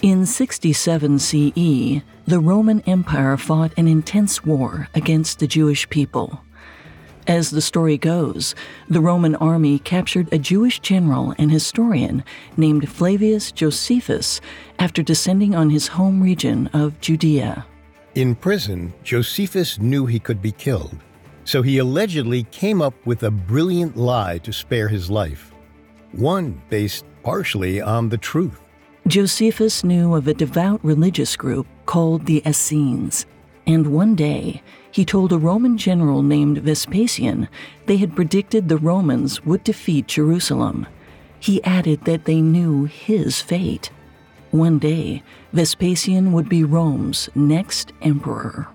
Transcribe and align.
In 0.00 0.26
67 0.26 1.18
CE, 1.18 2.02
the 2.24 2.38
Roman 2.38 2.82
Empire 2.82 3.36
fought 3.36 3.72
an 3.76 3.88
intense 3.88 4.44
war 4.44 4.88
against 4.94 5.40
the 5.40 5.48
Jewish 5.48 5.90
people. 5.90 6.40
As 7.26 7.50
the 7.50 7.60
story 7.60 7.98
goes, 7.98 8.54
the 8.88 9.00
Roman 9.00 9.34
army 9.34 9.80
captured 9.80 10.32
a 10.32 10.38
Jewish 10.38 10.78
general 10.78 11.34
and 11.36 11.50
historian 11.50 12.22
named 12.56 12.88
Flavius 12.88 13.50
Josephus 13.50 14.40
after 14.78 15.02
descending 15.02 15.56
on 15.56 15.68
his 15.68 15.88
home 15.88 16.22
region 16.22 16.68
of 16.68 17.00
Judea. 17.00 17.66
In 18.14 18.36
prison, 18.36 18.94
Josephus 19.02 19.80
knew 19.80 20.06
he 20.06 20.20
could 20.20 20.40
be 20.40 20.52
killed, 20.52 20.96
so 21.42 21.60
he 21.60 21.78
allegedly 21.78 22.44
came 22.44 22.80
up 22.80 22.94
with 23.04 23.24
a 23.24 23.32
brilliant 23.32 23.96
lie 23.96 24.38
to 24.38 24.52
spare 24.52 24.86
his 24.86 25.10
life. 25.10 25.52
One 26.12 26.62
based 26.70 27.04
partially 27.24 27.80
on 27.80 28.08
the 28.08 28.18
truth. 28.18 28.60
Josephus 29.08 29.84
knew 29.84 30.14
of 30.14 30.28
a 30.28 30.34
devout 30.34 30.84
religious 30.84 31.34
group 31.34 31.66
called 31.86 32.26
the 32.26 32.42
Essenes, 32.46 33.24
and 33.66 33.86
one 33.86 34.14
day 34.14 34.62
he 34.90 35.02
told 35.02 35.32
a 35.32 35.38
Roman 35.38 35.78
general 35.78 36.22
named 36.22 36.58
Vespasian 36.58 37.48
they 37.86 37.96
had 37.96 38.14
predicted 38.14 38.68
the 38.68 38.76
Romans 38.76 39.42
would 39.46 39.64
defeat 39.64 40.08
Jerusalem. 40.08 40.86
He 41.40 41.64
added 41.64 42.04
that 42.04 42.26
they 42.26 42.42
knew 42.42 42.84
his 42.84 43.40
fate. 43.40 43.90
One 44.50 44.78
day, 44.78 45.22
Vespasian 45.54 46.32
would 46.32 46.50
be 46.50 46.62
Rome's 46.62 47.30
next 47.34 47.94
emperor. 48.02 48.68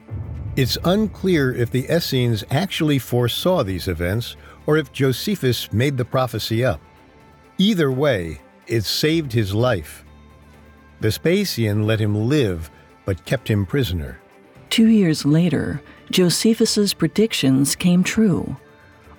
It's 0.55 0.79
unclear 0.83 1.53
if 1.53 1.69
the 1.69 1.85
Essenes 1.91 2.43
actually 2.49 2.97
foresaw 2.97 3.63
these 3.63 3.87
events 3.87 4.35
or 4.65 4.77
if 4.77 4.91
Josephus 4.91 5.71
made 5.71 5.97
the 5.97 6.05
prophecy 6.05 6.65
up. 6.65 6.81
Either 7.59 7.91
way, 7.91 8.41
it 8.65 8.83
saved 8.83 9.31
his 9.31 9.53
life. 9.53 10.02
Vespasian 11.03 11.85
let 11.85 11.99
him 11.99 12.15
live, 12.15 12.71
but 13.03 13.25
kept 13.25 13.49
him 13.49 13.65
prisoner. 13.65 14.21
Two 14.69 14.87
years 14.87 15.25
later, 15.25 15.81
Josephus's 16.09 16.93
predictions 16.93 17.75
came 17.75 18.05
true. 18.05 18.55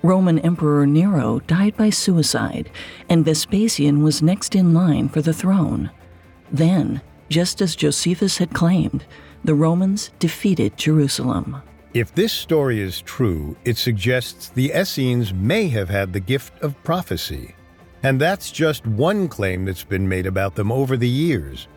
Roman 0.01 0.39
Emperor 0.39 0.87
Nero 0.87 1.41
died 1.45 1.77
by 1.77 1.91
suicide, 1.91 2.71
and 3.07 3.23
Vespasian 3.23 4.01
was 4.01 4.23
next 4.23 4.55
in 4.55 4.73
line 4.73 5.09
for 5.09 5.21
the 5.21 5.31
throne. 5.31 5.91
Then, 6.51 7.03
just 7.29 7.61
as 7.61 7.75
Josephus 7.75 8.39
had 8.39 8.51
claimed, 8.51 9.05
the 9.43 9.53
Romans 9.53 10.09
defeated 10.17 10.77
Jerusalem. 10.77 11.61
If 11.93 12.15
this 12.15 12.33
story 12.33 12.81
is 12.81 13.01
true, 13.01 13.55
it 13.63 13.77
suggests 13.77 14.49
the 14.49 14.71
Essenes 14.75 15.35
may 15.35 15.67
have 15.67 15.89
had 15.89 16.13
the 16.13 16.19
gift 16.19 16.59
of 16.63 16.83
prophecy. 16.83 17.53
And 18.01 18.19
that's 18.19 18.49
just 18.49 18.87
one 18.87 19.27
claim 19.27 19.65
that's 19.65 19.83
been 19.83 20.09
made 20.09 20.25
about 20.25 20.55
them 20.55 20.71
over 20.71 20.97
the 20.97 21.07
years. 21.07 21.67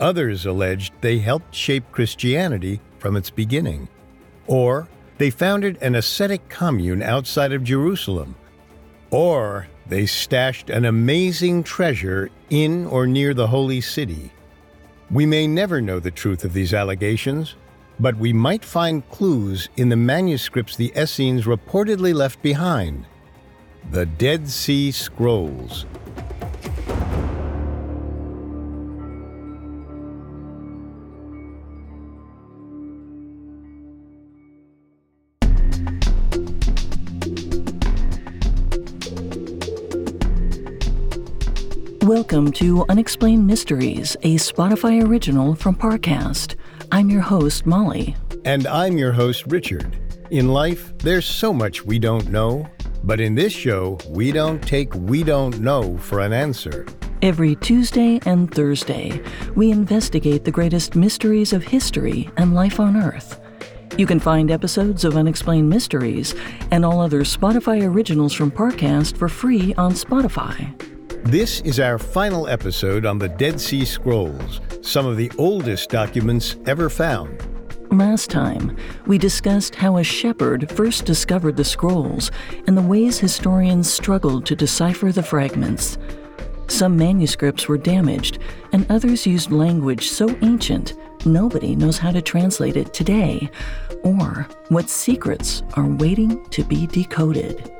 Others 0.00 0.46
alleged 0.46 0.92
they 1.00 1.18
helped 1.18 1.54
shape 1.54 1.84
Christianity 1.92 2.80
from 2.98 3.16
its 3.16 3.30
beginning. 3.30 3.88
Or 4.46 4.88
they 5.18 5.30
founded 5.30 5.78
an 5.80 5.94
ascetic 5.94 6.48
commune 6.48 7.02
outside 7.02 7.52
of 7.52 7.64
Jerusalem. 7.64 8.34
Or 9.10 9.68
they 9.86 10.06
stashed 10.06 10.70
an 10.70 10.84
amazing 10.84 11.62
treasure 11.62 12.30
in 12.50 12.86
or 12.86 13.06
near 13.06 13.34
the 13.34 13.46
holy 13.46 13.80
city. 13.80 14.32
We 15.10 15.26
may 15.26 15.46
never 15.46 15.80
know 15.80 16.00
the 16.00 16.10
truth 16.10 16.44
of 16.44 16.52
these 16.52 16.74
allegations, 16.74 17.54
but 18.00 18.16
we 18.16 18.32
might 18.32 18.64
find 18.64 19.08
clues 19.10 19.68
in 19.76 19.88
the 19.88 19.96
manuscripts 19.96 20.76
the 20.76 20.92
Essenes 20.96 21.44
reportedly 21.44 22.12
left 22.12 22.42
behind. 22.42 23.06
The 23.90 24.06
Dead 24.06 24.48
Sea 24.48 24.90
Scrolls. 24.90 25.86
Welcome 42.04 42.52
to 42.52 42.84
Unexplained 42.90 43.46
Mysteries, 43.46 44.14
a 44.24 44.34
Spotify 44.34 45.02
original 45.02 45.54
from 45.54 45.74
Parcast. 45.74 46.54
I'm 46.92 47.08
your 47.08 47.22
host, 47.22 47.64
Molly. 47.64 48.14
And 48.44 48.66
I'm 48.66 48.98
your 48.98 49.10
host, 49.10 49.44
Richard. 49.46 49.96
In 50.30 50.48
life, 50.48 50.92
there's 50.98 51.24
so 51.24 51.50
much 51.50 51.82
we 51.82 51.98
don't 51.98 52.28
know, 52.28 52.68
but 53.04 53.20
in 53.20 53.34
this 53.34 53.54
show, 53.54 53.98
we 54.10 54.32
don't 54.32 54.60
take 54.60 54.94
we 54.94 55.24
don't 55.24 55.60
know 55.60 55.96
for 55.96 56.20
an 56.20 56.34
answer. 56.34 56.84
Every 57.22 57.56
Tuesday 57.56 58.20
and 58.26 58.54
Thursday, 58.54 59.22
we 59.56 59.70
investigate 59.70 60.44
the 60.44 60.50
greatest 60.50 60.94
mysteries 60.94 61.54
of 61.54 61.64
history 61.64 62.30
and 62.36 62.54
life 62.54 62.78
on 62.78 62.98
Earth. 62.98 63.40
You 63.96 64.04
can 64.04 64.20
find 64.20 64.50
episodes 64.50 65.06
of 65.06 65.16
Unexplained 65.16 65.70
Mysteries 65.70 66.34
and 66.70 66.84
all 66.84 67.00
other 67.00 67.22
Spotify 67.22 67.82
originals 67.82 68.34
from 68.34 68.50
Parcast 68.50 69.16
for 69.16 69.30
free 69.30 69.72
on 69.76 69.92
Spotify. 69.92 70.93
This 71.24 71.62
is 71.62 71.80
our 71.80 71.98
final 71.98 72.46
episode 72.48 73.06
on 73.06 73.18
the 73.18 73.30
Dead 73.30 73.58
Sea 73.58 73.86
Scrolls, 73.86 74.60
some 74.82 75.06
of 75.06 75.16
the 75.16 75.32
oldest 75.38 75.88
documents 75.88 76.56
ever 76.66 76.90
found. 76.90 77.42
Last 77.90 78.28
time, 78.28 78.76
we 79.06 79.16
discussed 79.16 79.74
how 79.74 79.96
a 79.96 80.04
shepherd 80.04 80.70
first 80.70 81.06
discovered 81.06 81.56
the 81.56 81.64
scrolls 81.64 82.30
and 82.66 82.76
the 82.76 82.82
ways 82.82 83.18
historians 83.18 83.90
struggled 83.90 84.44
to 84.44 84.54
decipher 84.54 85.12
the 85.12 85.22
fragments. 85.22 85.96
Some 86.68 86.94
manuscripts 86.94 87.68
were 87.68 87.78
damaged, 87.78 88.38
and 88.72 88.86
others 88.90 89.26
used 89.26 89.50
language 89.50 90.08
so 90.08 90.28
ancient 90.42 90.92
nobody 91.24 91.74
knows 91.74 91.96
how 91.96 92.10
to 92.10 92.20
translate 92.20 92.76
it 92.76 92.92
today, 92.92 93.50
or 94.02 94.46
what 94.68 94.90
secrets 94.90 95.62
are 95.72 95.86
waiting 95.86 96.44
to 96.50 96.62
be 96.64 96.86
decoded. 96.86 97.73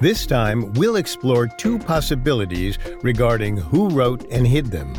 This 0.00 0.24
time, 0.24 0.72
we'll 0.72 0.96
explore 0.96 1.46
two 1.46 1.78
possibilities 1.78 2.78
regarding 3.02 3.58
who 3.58 3.90
wrote 3.90 4.24
and 4.30 4.46
hid 4.46 4.66
them. 4.66 4.94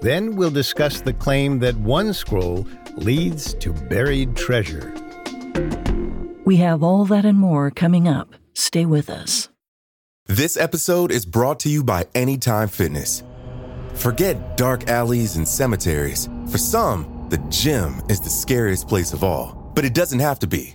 Then 0.00 0.36
we'll 0.36 0.50
discuss 0.50 1.02
the 1.02 1.12
claim 1.12 1.58
that 1.58 1.76
one 1.76 2.14
scroll 2.14 2.66
leads 2.96 3.52
to 3.54 3.74
buried 3.74 4.34
treasure. 4.34 4.94
We 6.46 6.56
have 6.56 6.82
all 6.82 7.04
that 7.04 7.26
and 7.26 7.38
more 7.38 7.70
coming 7.70 8.08
up. 8.08 8.34
Stay 8.54 8.86
with 8.86 9.10
us. 9.10 9.50
This 10.26 10.56
episode 10.56 11.12
is 11.12 11.26
brought 11.26 11.60
to 11.60 11.68
you 11.68 11.84
by 11.84 12.06
Anytime 12.14 12.68
Fitness. 12.68 13.22
Forget 13.92 14.56
dark 14.56 14.88
alleys 14.88 15.36
and 15.36 15.46
cemeteries. 15.46 16.30
For 16.50 16.56
some, 16.56 17.26
the 17.28 17.36
gym 17.50 18.00
is 18.08 18.20
the 18.20 18.30
scariest 18.30 18.88
place 18.88 19.12
of 19.12 19.22
all, 19.22 19.70
but 19.74 19.84
it 19.84 19.92
doesn't 19.92 20.20
have 20.20 20.38
to 20.38 20.46
be. 20.46 20.74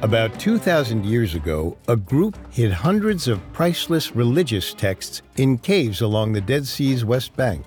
About 0.00 0.38
2,000 0.38 1.04
years 1.04 1.34
ago, 1.34 1.76
a 1.88 1.96
group 1.96 2.38
hid 2.52 2.70
hundreds 2.70 3.26
of 3.26 3.40
priceless 3.52 4.14
religious 4.14 4.72
texts 4.72 5.22
in 5.36 5.58
caves 5.58 6.02
along 6.02 6.32
the 6.32 6.40
Dead 6.40 6.68
Sea's 6.68 7.04
west 7.04 7.34
bank. 7.34 7.64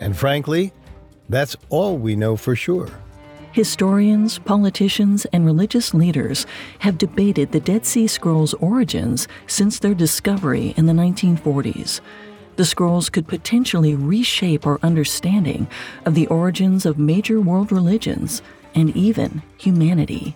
And 0.00 0.14
frankly, 0.14 0.70
that's 1.30 1.56
all 1.70 1.96
we 1.96 2.14
know 2.14 2.36
for 2.36 2.54
sure. 2.54 2.90
Historians, 3.52 4.38
politicians, 4.38 5.24
and 5.32 5.46
religious 5.46 5.94
leaders 5.94 6.44
have 6.80 6.98
debated 6.98 7.52
the 7.52 7.60
Dead 7.60 7.86
Sea 7.86 8.06
Scrolls' 8.06 8.52
origins 8.54 9.26
since 9.46 9.78
their 9.78 9.94
discovery 9.94 10.74
in 10.76 10.84
the 10.84 10.92
1940s. 10.92 12.02
The 12.56 12.66
scrolls 12.66 13.08
could 13.08 13.26
potentially 13.26 13.94
reshape 13.94 14.66
our 14.66 14.78
understanding 14.82 15.68
of 16.04 16.14
the 16.14 16.26
origins 16.26 16.84
of 16.84 16.98
major 16.98 17.40
world 17.40 17.72
religions 17.72 18.42
and 18.74 18.94
even 18.94 19.40
humanity. 19.56 20.34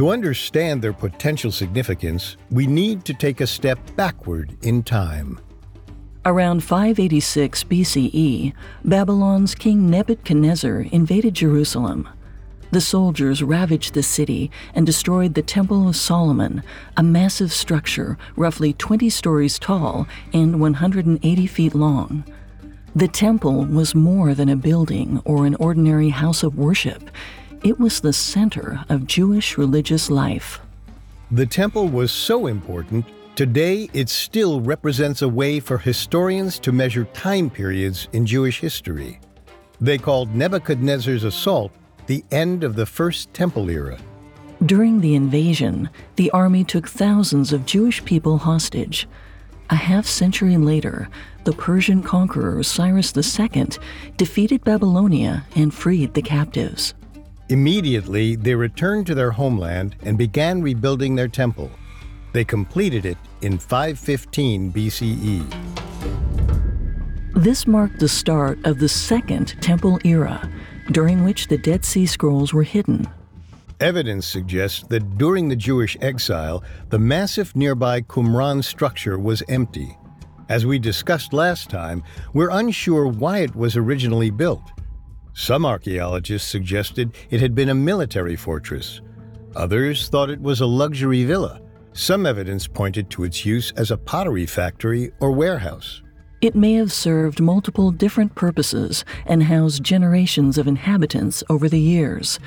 To 0.00 0.08
understand 0.08 0.80
their 0.80 0.94
potential 0.94 1.52
significance, 1.52 2.38
we 2.50 2.66
need 2.66 3.04
to 3.04 3.12
take 3.12 3.42
a 3.42 3.46
step 3.46 3.78
backward 3.96 4.56
in 4.62 4.82
time. 4.82 5.38
Around 6.24 6.64
586 6.64 7.64
BCE, 7.64 8.54
Babylon's 8.82 9.54
king 9.54 9.90
Nebuchadnezzar 9.90 10.86
invaded 10.90 11.34
Jerusalem. 11.34 12.08
The 12.70 12.80
soldiers 12.80 13.42
ravaged 13.42 13.92
the 13.92 14.02
city 14.02 14.50
and 14.74 14.86
destroyed 14.86 15.34
the 15.34 15.42
Temple 15.42 15.86
of 15.86 15.96
Solomon, 15.96 16.62
a 16.96 17.02
massive 17.02 17.52
structure 17.52 18.16
roughly 18.36 18.72
20 18.72 19.10
stories 19.10 19.58
tall 19.58 20.08
and 20.32 20.62
180 20.62 21.46
feet 21.46 21.74
long. 21.74 22.24
The 22.96 23.06
temple 23.06 23.66
was 23.66 23.94
more 23.94 24.34
than 24.34 24.48
a 24.48 24.56
building 24.56 25.20
or 25.26 25.44
an 25.44 25.56
ordinary 25.56 26.08
house 26.08 26.42
of 26.42 26.56
worship. 26.56 27.10
It 27.62 27.78
was 27.78 28.00
the 28.00 28.14
center 28.14 28.82
of 28.88 29.06
Jewish 29.06 29.58
religious 29.58 30.08
life. 30.08 30.60
The 31.30 31.44
temple 31.44 31.88
was 31.88 32.10
so 32.10 32.46
important, 32.46 33.04
today 33.34 33.90
it 33.92 34.08
still 34.08 34.62
represents 34.62 35.20
a 35.20 35.28
way 35.28 35.60
for 35.60 35.76
historians 35.76 36.58
to 36.60 36.72
measure 36.72 37.04
time 37.12 37.50
periods 37.50 38.08
in 38.14 38.24
Jewish 38.24 38.60
history. 38.60 39.20
They 39.78 39.98
called 39.98 40.34
Nebuchadnezzar's 40.34 41.24
assault 41.24 41.70
the 42.06 42.24
end 42.30 42.64
of 42.64 42.76
the 42.76 42.86
First 42.86 43.34
Temple 43.34 43.68
era. 43.68 43.98
During 44.64 45.02
the 45.02 45.14
invasion, 45.14 45.90
the 46.16 46.30
army 46.30 46.64
took 46.64 46.88
thousands 46.88 47.52
of 47.52 47.66
Jewish 47.66 48.02
people 48.06 48.38
hostage. 48.38 49.06
A 49.68 49.76
half 49.76 50.06
century 50.06 50.56
later, 50.56 51.10
the 51.44 51.52
Persian 51.52 52.02
conqueror 52.02 52.62
Cyrus 52.62 53.14
II 53.14 53.66
defeated 54.16 54.64
Babylonia 54.64 55.44
and 55.54 55.74
freed 55.74 56.14
the 56.14 56.22
captives. 56.22 56.94
Immediately, 57.50 58.36
they 58.36 58.54
returned 58.54 59.08
to 59.08 59.14
their 59.16 59.32
homeland 59.32 59.96
and 60.02 60.16
began 60.16 60.62
rebuilding 60.62 61.16
their 61.16 61.26
temple. 61.26 61.68
They 62.32 62.44
completed 62.44 63.04
it 63.04 63.18
in 63.42 63.58
515 63.58 64.72
BCE. 64.72 65.44
This 67.34 67.66
marked 67.66 67.98
the 67.98 68.08
start 68.08 68.64
of 68.64 68.78
the 68.78 68.88
Second 68.88 69.60
Temple 69.60 69.98
era, 70.04 70.48
during 70.92 71.24
which 71.24 71.48
the 71.48 71.58
Dead 71.58 71.84
Sea 71.84 72.06
Scrolls 72.06 72.54
were 72.54 72.62
hidden. 72.62 73.08
Evidence 73.80 74.28
suggests 74.28 74.84
that 74.84 75.18
during 75.18 75.48
the 75.48 75.56
Jewish 75.56 75.96
exile, 76.00 76.62
the 76.90 77.00
massive 77.00 77.56
nearby 77.56 78.00
Qumran 78.02 78.62
structure 78.62 79.18
was 79.18 79.42
empty. 79.48 79.96
As 80.48 80.66
we 80.66 80.78
discussed 80.78 81.32
last 81.32 81.68
time, 81.68 82.04
we're 82.32 82.50
unsure 82.50 83.08
why 83.08 83.38
it 83.38 83.56
was 83.56 83.76
originally 83.76 84.30
built. 84.30 84.70
Some 85.34 85.64
archaeologists 85.64 86.48
suggested 86.48 87.12
it 87.30 87.40
had 87.40 87.54
been 87.54 87.68
a 87.68 87.74
military 87.74 88.36
fortress. 88.36 89.00
Others 89.56 90.08
thought 90.08 90.30
it 90.30 90.40
was 90.40 90.60
a 90.60 90.66
luxury 90.66 91.24
villa. 91.24 91.60
Some 91.92 92.26
evidence 92.26 92.66
pointed 92.66 93.10
to 93.10 93.24
its 93.24 93.44
use 93.44 93.72
as 93.76 93.90
a 93.90 93.96
pottery 93.96 94.46
factory 94.46 95.12
or 95.20 95.32
warehouse. 95.32 96.02
It 96.40 96.54
may 96.54 96.74
have 96.74 96.92
served 96.92 97.40
multiple 97.40 97.90
different 97.90 98.34
purposes 98.34 99.04
and 99.26 99.42
housed 99.42 99.84
generations 99.84 100.56
of 100.56 100.66
inhabitants 100.66 101.42
over 101.50 101.68
the 101.68 101.80
years. 101.80 102.38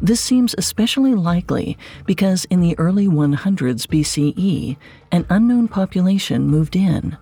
This 0.00 0.20
seems 0.20 0.54
especially 0.58 1.14
likely 1.14 1.78
because 2.06 2.44
in 2.46 2.60
the 2.60 2.78
early 2.78 3.08
100s 3.08 3.86
BCE, 3.86 4.76
an 5.12 5.26
unknown 5.30 5.68
population 5.68 6.46
moved 6.46 6.76
in. 6.76 7.16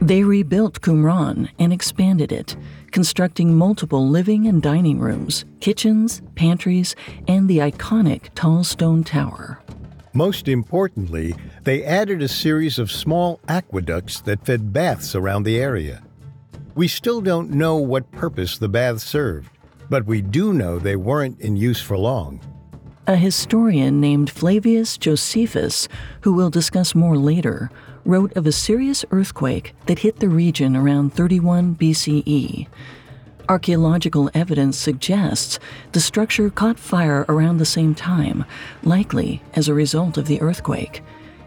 They 0.00 0.22
rebuilt 0.22 0.80
Qumran 0.80 1.48
and 1.58 1.72
expanded 1.72 2.30
it, 2.30 2.56
constructing 2.94 3.52
multiple 3.52 4.08
living 4.08 4.46
and 4.46 4.62
dining 4.62 5.00
rooms, 5.00 5.44
kitchens, 5.58 6.22
pantries, 6.36 6.94
and 7.26 7.48
the 7.48 7.58
iconic 7.58 8.32
tall 8.36 8.62
stone 8.62 9.02
tower. 9.02 9.60
Most 10.12 10.46
importantly, 10.46 11.34
they 11.64 11.82
added 11.82 12.22
a 12.22 12.28
series 12.28 12.78
of 12.78 12.92
small 12.92 13.40
aqueducts 13.48 14.20
that 14.20 14.46
fed 14.46 14.72
baths 14.72 15.16
around 15.16 15.42
the 15.42 15.58
area. 15.58 16.04
We 16.76 16.86
still 16.86 17.20
don't 17.20 17.50
know 17.50 17.74
what 17.78 18.12
purpose 18.12 18.58
the 18.58 18.68
baths 18.68 19.02
served, 19.02 19.50
but 19.90 20.06
we 20.06 20.22
do 20.22 20.52
know 20.52 20.78
they 20.78 20.94
weren't 20.94 21.40
in 21.40 21.56
use 21.56 21.82
for 21.82 21.98
long. 21.98 22.40
A 23.08 23.16
historian 23.16 24.00
named 24.00 24.30
Flavius 24.30 24.96
Josephus, 24.96 25.88
who 26.20 26.32
we'll 26.32 26.48
discuss 26.48 26.94
more 26.94 27.16
later, 27.16 27.72
wrote 28.04 28.36
of 28.36 28.46
a 28.46 28.52
serious 28.52 29.04
earthquake 29.10 29.74
that 29.86 30.00
hit 30.00 30.20
the 30.20 30.28
region 30.28 30.76
around 30.76 31.12
31 31.14 31.76
BCE. 31.76 32.66
Archaeological 33.48 34.30
evidence 34.32 34.78
suggests 34.78 35.58
the 35.92 36.00
structure 36.00 36.48
caught 36.48 36.78
fire 36.78 37.26
around 37.28 37.58
the 37.58 37.64
same 37.66 37.94
time, 37.94 38.44
likely 38.82 39.42
as 39.54 39.68
a 39.68 39.74
result 39.74 40.16
of 40.16 40.26
the 40.26 40.40
earthquake. 40.40 41.02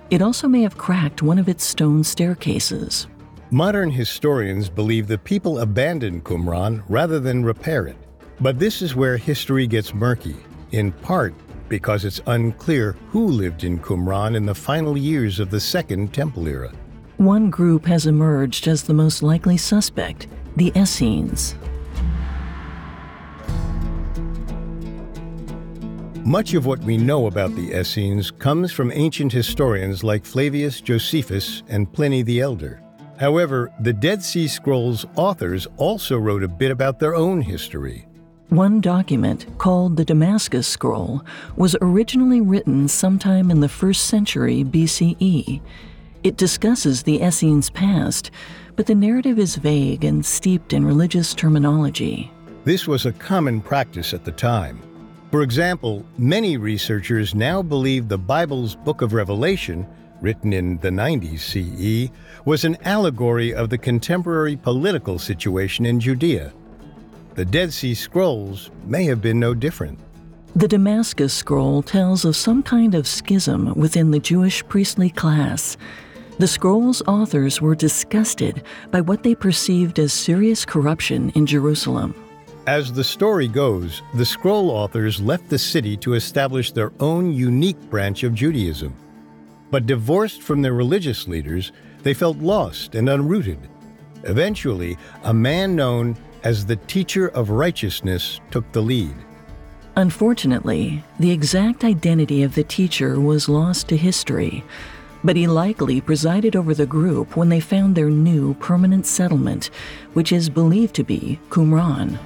It 0.10 0.22
also 0.22 0.48
may 0.48 0.62
have 0.62 0.78
cracked 0.78 1.22
one 1.22 1.40
of 1.40 1.50
its 1.50 1.64
stone 1.64 2.04
staircases. 2.04 3.08
Modern 3.50 3.90
historians 3.90 4.70
believe 4.70 5.08
the 5.08 5.18
people 5.18 5.60
abandoned 5.60 6.24
Qumran 6.24 6.84
rather 6.88 7.20
than 7.20 7.44
repair 7.44 7.88
it. 7.88 7.98
But 8.40 8.60
this 8.60 8.82
is 8.82 8.96
where 8.96 9.18
history 9.18 9.66
gets 9.66 9.94
murky, 9.94 10.36
in 10.72 10.92
part 10.92 11.34
because 11.70 12.06
it's 12.06 12.22
unclear 12.28 12.96
who 13.10 13.28
lived 13.28 13.64
in 13.64 13.80
Qumran 13.80 14.36
in 14.36 14.46
the 14.46 14.56
final 14.56 14.98
years 14.98 15.40
of 15.40 15.50
the 15.50 15.60
Second 15.60 16.14
Temple 16.14 16.48
era. 16.48 16.72
One 17.18 17.50
group 17.50 17.86
has 17.86 18.06
emerged 18.06 18.68
as 18.68 18.84
the 18.84 18.94
most 18.94 19.24
likely 19.24 19.58
suspect 19.58 20.28
the 20.56 20.72
Essenes. 20.76 21.56
Much 26.28 26.54
of 26.54 26.66
what 26.66 26.80
we 26.80 26.98
know 26.98 27.28
about 27.28 27.56
the 27.56 27.72
Essenes 27.72 28.32
comes 28.32 28.72
from 28.72 28.92
ancient 28.92 29.32
historians 29.32 30.04
like 30.04 30.26
Flavius 30.26 30.82
Josephus 30.82 31.64
and 31.70 31.92
Pliny 31.92 32.22
the 32.22 32.42
Elder. 32.42 32.82
However, 33.18 33.72
the 33.80 33.94
Dead 33.94 34.22
Sea 34.22 34.48
Scrolls 34.48 35.06
authors 35.16 35.68
also 35.78 36.18
wrote 36.18 36.44
a 36.44 36.48
bit 36.48 36.70
about 36.70 37.00
their 37.00 37.16
own 37.16 37.40
history. 37.40 38.06
One 38.50 38.80
document, 38.80 39.46
called 39.58 39.98
the 39.98 40.06
Damascus 40.06 40.66
Scroll, 40.66 41.22
was 41.58 41.76
originally 41.82 42.40
written 42.40 42.88
sometime 42.88 43.52
in 43.52 43.60
the 43.60 43.68
first 43.68 44.06
century 44.06 44.64
BCE. 44.64 45.60
It 46.24 46.38
discusses 46.38 47.04
the 47.04 47.22
Essenes' 47.22 47.70
past, 47.70 48.32
but 48.78 48.86
the 48.86 48.96
narrative 48.96 49.38
is 49.38 49.58
vague 49.58 50.06
and 50.06 50.26
steeped 50.26 50.72
in 50.72 50.86
religious 50.86 51.34
terminology. 51.34 52.32
This 52.64 52.88
was 52.88 53.06
a 53.06 53.12
common 53.12 53.60
practice 53.60 54.14
at 54.14 54.24
the 54.24 54.32
time. 54.32 54.80
For 55.30 55.42
example, 55.42 56.06
many 56.18 56.56
researchers 56.56 57.36
now 57.36 57.62
believe 57.62 58.08
the 58.08 58.18
Bible's 58.18 58.78
Book 58.78 59.02
of 59.02 59.12
Revelation, 59.12 59.86
written 60.22 60.54
in 60.54 60.78
the 60.78 60.90
90s 60.90 61.40
CE, 61.40 62.12
was 62.46 62.64
an 62.64 62.78
allegory 62.86 63.54
of 63.54 63.70
the 63.70 63.78
contemporary 63.78 64.56
political 64.56 65.20
situation 65.20 65.86
in 65.86 66.00
Judea. 66.00 66.54
The 67.38 67.46
Dead 67.46 67.72
Sea 67.72 67.94
Scrolls 67.94 68.72
may 68.88 69.04
have 69.04 69.22
been 69.22 69.40
no 69.40 69.54
different. 69.54 70.00
The 70.56 70.68
Damascus 70.68 71.32
Scroll 71.36 71.84
tells 71.84 72.26
of 72.26 72.36
some 72.36 72.64
kind 72.64 72.96
of 72.96 73.08
schism 73.08 73.76
within 73.76 74.10
the 74.10 74.18
Jewish 74.18 74.68
priestly 74.68 75.12
class. 75.12 75.78
The 76.40 76.48
scroll's 76.48 77.04
authors 77.04 77.62
were 77.62 77.76
disgusted 77.76 78.64
by 78.90 79.02
what 79.02 79.22
they 79.22 79.36
perceived 79.36 80.00
as 80.00 80.14
serious 80.14 80.66
corruption 80.66 81.30
in 81.36 81.46
Jerusalem. 81.46 82.16
As 82.66 82.92
the 82.92 83.04
story 83.04 83.48
goes, 83.48 84.02
the 84.16 84.26
scroll 84.26 84.72
authors 84.72 85.22
left 85.22 85.48
the 85.48 85.60
city 85.60 85.96
to 85.98 86.16
establish 86.16 86.72
their 86.72 86.92
own 87.00 87.32
unique 87.32 87.80
branch 87.92 88.24
of 88.24 88.34
Judaism. 88.34 88.96
But 89.70 89.86
divorced 89.86 90.42
from 90.42 90.64
their 90.64 90.74
religious 90.74 91.28
leaders, 91.28 91.72
they 92.02 92.16
felt 92.16 92.38
lost 92.38 92.96
and 92.96 93.08
unrooted. 93.08 93.60
Eventually, 94.24 94.98
a 95.24 95.34
man 95.36 95.76
known 95.76 96.18
as 96.48 96.66
the 96.66 96.78
teacher 96.88 97.28
of 97.40 97.50
righteousness 97.50 98.40
took 98.52 98.72
the 98.72 98.80
lead. 98.80 99.14
Unfortunately, 99.98 101.04
the 101.20 101.30
exact 101.30 101.84
identity 101.84 102.42
of 102.42 102.56
the 102.56 102.64
teacher 102.64 103.20
was 103.20 103.50
lost 103.50 103.90
to 103.90 103.98
history, 103.98 104.64
but 105.26 105.36
he 105.36 105.46
likely 105.46 106.00
presided 106.00 106.56
over 106.56 106.74
the 106.74 106.86
group 106.86 107.36
when 107.36 107.50
they 107.50 107.60
found 107.60 107.96
their 107.96 108.10
new 108.10 108.54
permanent 108.62 109.06
settlement, 109.06 109.72
which 110.14 110.32
is 110.32 110.48
believed 110.50 110.96
to 110.96 111.04
be 111.04 111.38
Qumran. 111.50 112.18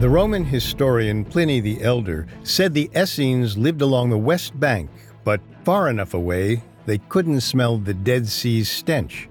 The 0.00 0.08
Roman 0.08 0.44
historian 0.44 1.24
Pliny 1.24 1.60
the 1.60 1.84
Elder 1.84 2.26
said 2.42 2.74
the 2.74 2.90
Essenes 2.96 3.56
lived 3.56 3.80
along 3.80 4.10
the 4.10 4.18
west 4.18 4.58
bank, 4.58 4.90
but 5.22 5.40
far 5.62 5.88
enough 5.88 6.14
away 6.14 6.64
they 6.84 6.98
couldn't 6.98 7.42
smell 7.42 7.78
the 7.78 7.94
Dead 7.94 8.26
Sea's 8.26 8.68
stench. 8.68 9.28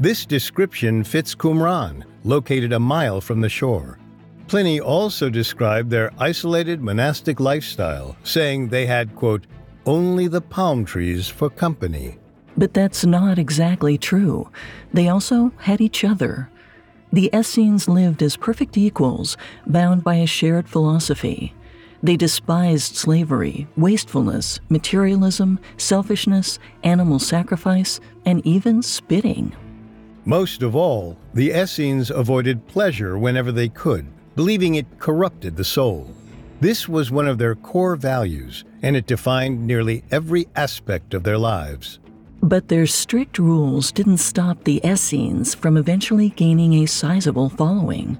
This 0.00 0.24
description 0.24 1.02
fits 1.02 1.34
Qumran, 1.34 2.04
located 2.22 2.72
a 2.72 2.78
mile 2.78 3.20
from 3.20 3.40
the 3.40 3.48
shore. 3.48 3.98
Pliny 4.46 4.78
also 4.80 5.28
described 5.28 5.90
their 5.90 6.12
isolated 6.18 6.80
monastic 6.80 7.40
lifestyle, 7.40 8.16
saying 8.22 8.68
they 8.68 8.86
had, 8.86 9.16
quote, 9.16 9.48
only 9.86 10.28
the 10.28 10.40
palm 10.40 10.84
trees 10.84 11.26
for 11.26 11.50
company. 11.50 12.16
But 12.56 12.74
that's 12.74 13.04
not 13.04 13.40
exactly 13.40 13.98
true. 13.98 14.48
They 14.92 15.08
also 15.08 15.52
had 15.58 15.80
each 15.80 16.04
other. 16.04 16.48
The 17.12 17.28
Essenes 17.34 17.88
lived 17.88 18.22
as 18.22 18.36
perfect 18.36 18.78
equals, 18.78 19.36
bound 19.66 20.04
by 20.04 20.16
a 20.16 20.26
shared 20.26 20.68
philosophy. 20.68 21.54
They 22.04 22.16
despised 22.16 22.94
slavery, 22.94 23.66
wastefulness, 23.76 24.60
materialism, 24.68 25.58
selfishness, 25.76 26.60
animal 26.84 27.18
sacrifice, 27.18 27.98
and 28.24 28.46
even 28.46 28.82
spitting. 28.82 29.56
Most 30.28 30.62
of 30.62 30.76
all, 30.76 31.16
the 31.32 31.52
Essenes 31.52 32.10
avoided 32.10 32.68
pleasure 32.68 33.16
whenever 33.16 33.50
they 33.50 33.70
could, 33.70 34.04
believing 34.36 34.74
it 34.74 34.98
corrupted 34.98 35.56
the 35.56 35.64
soul. 35.64 36.14
This 36.60 36.86
was 36.86 37.10
one 37.10 37.26
of 37.26 37.38
their 37.38 37.54
core 37.54 37.96
values, 37.96 38.62
and 38.82 38.94
it 38.94 39.06
defined 39.06 39.66
nearly 39.66 40.04
every 40.10 40.46
aspect 40.54 41.14
of 41.14 41.22
their 41.22 41.38
lives. 41.38 41.98
But 42.42 42.68
their 42.68 42.86
strict 42.86 43.38
rules 43.38 43.90
didn't 43.90 44.18
stop 44.18 44.64
the 44.64 44.82
Essenes 44.84 45.54
from 45.54 45.78
eventually 45.78 46.28
gaining 46.28 46.74
a 46.74 46.84
sizable 46.84 47.48
following. 47.48 48.18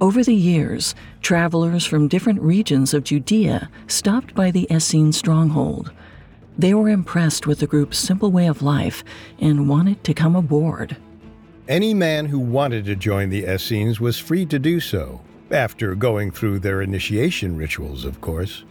Over 0.00 0.24
the 0.24 0.34
years, 0.34 0.94
travelers 1.20 1.84
from 1.84 2.08
different 2.08 2.40
regions 2.40 2.94
of 2.94 3.04
Judea 3.04 3.68
stopped 3.88 4.34
by 4.34 4.50
the 4.50 4.66
Essene 4.70 5.12
stronghold. 5.12 5.92
They 6.56 6.72
were 6.72 6.88
impressed 6.88 7.46
with 7.46 7.58
the 7.58 7.66
group's 7.66 7.98
simple 7.98 8.32
way 8.32 8.46
of 8.46 8.62
life 8.62 9.04
and 9.38 9.68
wanted 9.68 10.02
to 10.04 10.14
come 10.14 10.34
aboard. 10.34 10.96
Any 11.68 11.94
man 11.94 12.26
who 12.26 12.38
wanted 12.38 12.84
to 12.84 12.94
join 12.94 13.28
the 13.28 13.44
Essenes 13.44 13.98
was 13.98 14.20
free 14.20 14.46
to 14.46 14.58
do 14.58 14.78
so, 14.78 15.20
after 15.50 15.96
going 15.96 16.30
through 16.30 16.60
their 16.60 16.80
initiation 16.80 17.56
rituals, 17.56 18.04
of 18.04 18.20
course. 18.20 18.62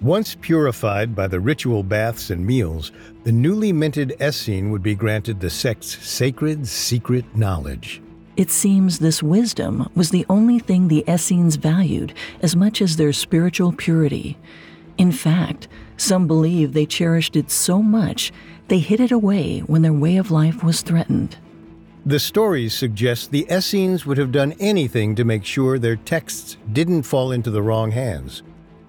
Once 0.00 0.36
purified 0.40 1.14
by 1.14 1.28
the 1.28 1.38
ritual 1.38 1.84
baths 1.84 2.30
and 2.30 2.44
meals, 2.44 2.90
the 3.22 3.30
newly 3.30 3.72
minted 3.72 4.16
Essene 4.20 4.72
would 4.72 4.82
be 4.82 4.96
granted 4.96 5.38
the 5.38 5.48
sect's 5.48 5.96
sacred 6.04 6.66
secret 6.66 7.36
knowledge. 7.36 8.02
It 8.36 8.50
seems 8.50 8.98
this 8.98 9.22
wisdom 9.22 9.88
was 9.94 10.10
the 10.10 10.26
only 10.28 10.58
thing 10.58 10.88
the 10.88 11.04
Essenes 11.08 11.54
valued 11.54 12.12
as 12.42 12.56
much 12.56 12.82
as 12.82 12.96
their 12.96 13.12
spiritual 13.12 13.72
purity. 13.72 14.36
In 14.98 15.12
fact, 15.12 15.68
some 15.96 16.26
believe 16.26 16.72
they 16.72 16.84
cherished 16.84 17.36
it 17.36 17.52
so 17.52 17.80
much 17.80 18.32
they 18.66 18.80
hid 18.80 18.98
it 18.98 19.12
away 19.12 19.60
when 19.60 19.82
their 19.82 19.92
way 19.92 20.16
of 20.16 20.32
life 20.32 20.64
was 20.64 20.82
threatened. 20.82 21.36
The 22.06 22.18
stories 22.18 22.74
suggest 22.74 23.30
the 23.30 23.46
Essenes 23.50 24.04
would 24.04 24.18
have 24.18 24.32
done 24.32 24.54
anything 24.60 25.14
to 25.14 25.24
make 25.24 25.44
sure 25.44 25.78
their 25.78 25.96
texts 25.96 26.58
didn't 26.72 27.04
fall 27.04 27.32
into 27.32 27.50
the 27.50 27.62
wrong 27.62 27.90
hands, 27.90 28.42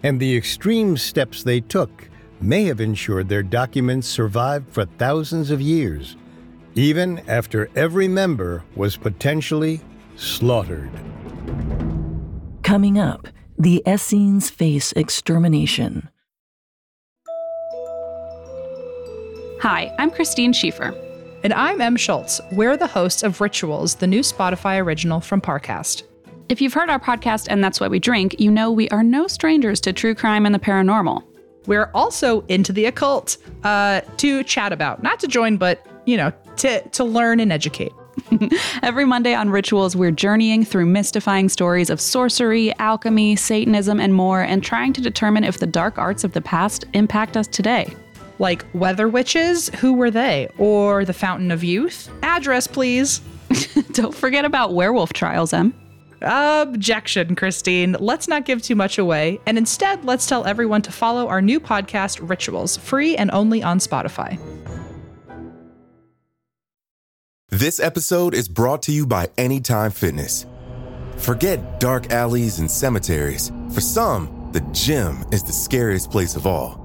and 0.03 0.19
the 0.19 0.35
extreme 0.35 0.97
steps 0.97 1.43
they 1.43 1.61
took 1.61 2.09
may 2.41 2.65
have 2.65 2.81
ensured 2.81 3.29
their 3.29 3.43
documents 3.43 4.07
survived 4.07 4.69
for 4.69 4.85
thousands 4.85 5.49
of 5.49 5.61
years 5.61 6.17
even 6.75 7.21
after 7.29 7.69
every 7.75 8.07
member 8.07 8.63
was 8.75 8.97
potentially 8.97 9.81
slaughtered. 10.17 10.91
Coming 12.63 12.99
up, 12.99 13.27
the 13.57 13.81
Essenes 13.87 14.49
face 14.49 14.91
extermination. 14.93 16.09
Hi, 19.61 19.93
I'm 19.97 20.11
Christine 20.11 20.51
Schiefer. 20.51 21.04
And 21.45 21.53
I'm 21.53 21.79
Em 21.79 21.95
Schultz. 21.95 22.41
We're 22.53 22.75
the 22.75 22.87
hosts 22.87 23.21
of 23.21 23.39
Rituals, 23.39 23.93
the 23.93 24.07
new 24.07 24.21
Spotify 24.21 24.81
original 24.81 25.19
from 25.19 25.41
Parcast. 25.41 26.01
If 26.49 26.59
you've 26.59 26.73
heard 26.73 26.89
our 26.89 26.99
podcast 26.99 27.45
and 27.51 27.63
that's 27.63 27.79
why 27.79 27.87
we 27.87 27.99
drink, 27.99 28.39
you 28.39 28.49
know 28.49 28.71
we 28.71 28.89
are 28.89 29.03
no 29.03 29.27
strangers 29.27 29.79
to 29.81 29.93
true 29.93 30.15
crime 30.15 30.47
and 30.47 30.55
the 30.55 30.59
paranormal. 30.59 31.21
We're 31.67 31.91
also 31.93 32.41
into 32.47 32.73
the 32.73 32.85
occult 32.85 33.37
uh, 33.63 34.01
to 34.17 34.43
chat 34.43 34.73
about, 34.73 35.03
not 35.03 35.19
to 35.19 35.27
join, 35.27 35.57
but 35.57 35.85
you 36.07 36.17
know, 36.17 36.33
to, 36.55 36.81
to 36.81 37.03
learn 37.03 37.39
and 37.39 37.53
educate. 37.53 37.93
Every 38.81 39.05
Monday 39.05 39.35
on 39.35 39.51
Rituals, 39.51 39.95
we're 39.95 40.09
journeying 40.09 40.65
through 40.65 40.87
mystifying 40.87 41.49
stories 41.49 41.91
of 41.91 42.01
sorcery, 42.01 42.75
alchemy, 42.79 43.35
Satanism, 43.35 43.99
and 43.99 44.15
more, 44.15 44.41
and 44.41 44.63
trying 44.63 44.93
to 44.93 45.01
determine 45.01 45.43
if 45.43 45.59
the 45.59 45.67
dark 45.67 45.99
arts 45.99 46.23
of 46.23 46.31
the 46.31 46.41
past 46.41 46.85
impact 46.93 47.37
us 47.37 47.45
today. 47.45 47.95
Like 48.39 48.65
weather 48.73 49.07
witches, 49.07 49.69
who 49.79 49.93
were 49.93 50.11
they? 50.11 50.49
Or 50.57 51.05
the 51.05 51.13
Fountain 51.13 51.51
of 51.51 51.63
Youth? 51.63 52.09
Address, 52.21 52.67
please. 52.67 53.21
Don't 53.93 54.13
forget 54.13 54.45
about 54.45 54.73
werewolf 54.73 55.13
trials, 55.13 55.53
Em. 55.53 55.73
Objection, 56.21 57.35
Christine. 57.35 57.95
Let's 57.99 58.27
not 58.27 58.45
give 58.45 58.61
too 58.61 58.75
much 58.75 58.97
away, 58.97 59.39
and 59.45 59.57
instead, 59.57 60.05
let's 60.05 60.25
tell 60.27 60.45
everyone 60.45 60.81
to 60.83 60.91
follow 60.91 61.27
our 61.27 61.41
new 61.41 61.59
podcast, 61.59 62.27
Rituals, 62.27 62.77
free 62.77 63.15
and 63.15 63.29
only 63.31 63.61
on 63.61 63.79
Spotify. 63.79 64.39
This 67.49 67.79
episode 67.79 68.33
is 68.33 68.47
brought 68.49 68.81
to 68.83 68.91
you 68.91 69.05
by 69.05 69.29
Anytime 69.37 69.91
Fitness. 69.91 70.45
Forget 71.17 71.79
dark 71.79 72.11
alleys 72.11 72.59
and 72.59 72.69
cemeteries. 72.69 73.51
For 73.71 73.81
some, 73.81 74.49
the 74.51 74.61
gym 74.71 75.23
is 75.31 75.43
the 75.43 75.53
scariest 75.53 76.11
place 76.11 76.35
of 76.35 76.47
all, 76.47 76.84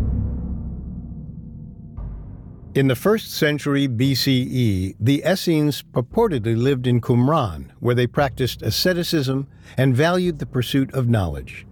In 2.73 2.87
the 2.87 2.95
first 2.95 3.33
century 3.33 3.85
BCE, 3.85 4.95
the 4.97 5.21
Essenes 5.27 5.83
purportedly 5.83 6.55
lived 6.55 6.87
in 6.87 7.01
Qumran, 7.01 7.65
where 7.81 7.93
they 7.93 8.07
practiced 8.07 8.61
asceticism 8.61 9.45
and 9.75 9.93
valued 9.93 10.39
the 10.39 10.45
pursuit 10.45 10.93
of 10.93 11.09
knowledge. 11.09 11.67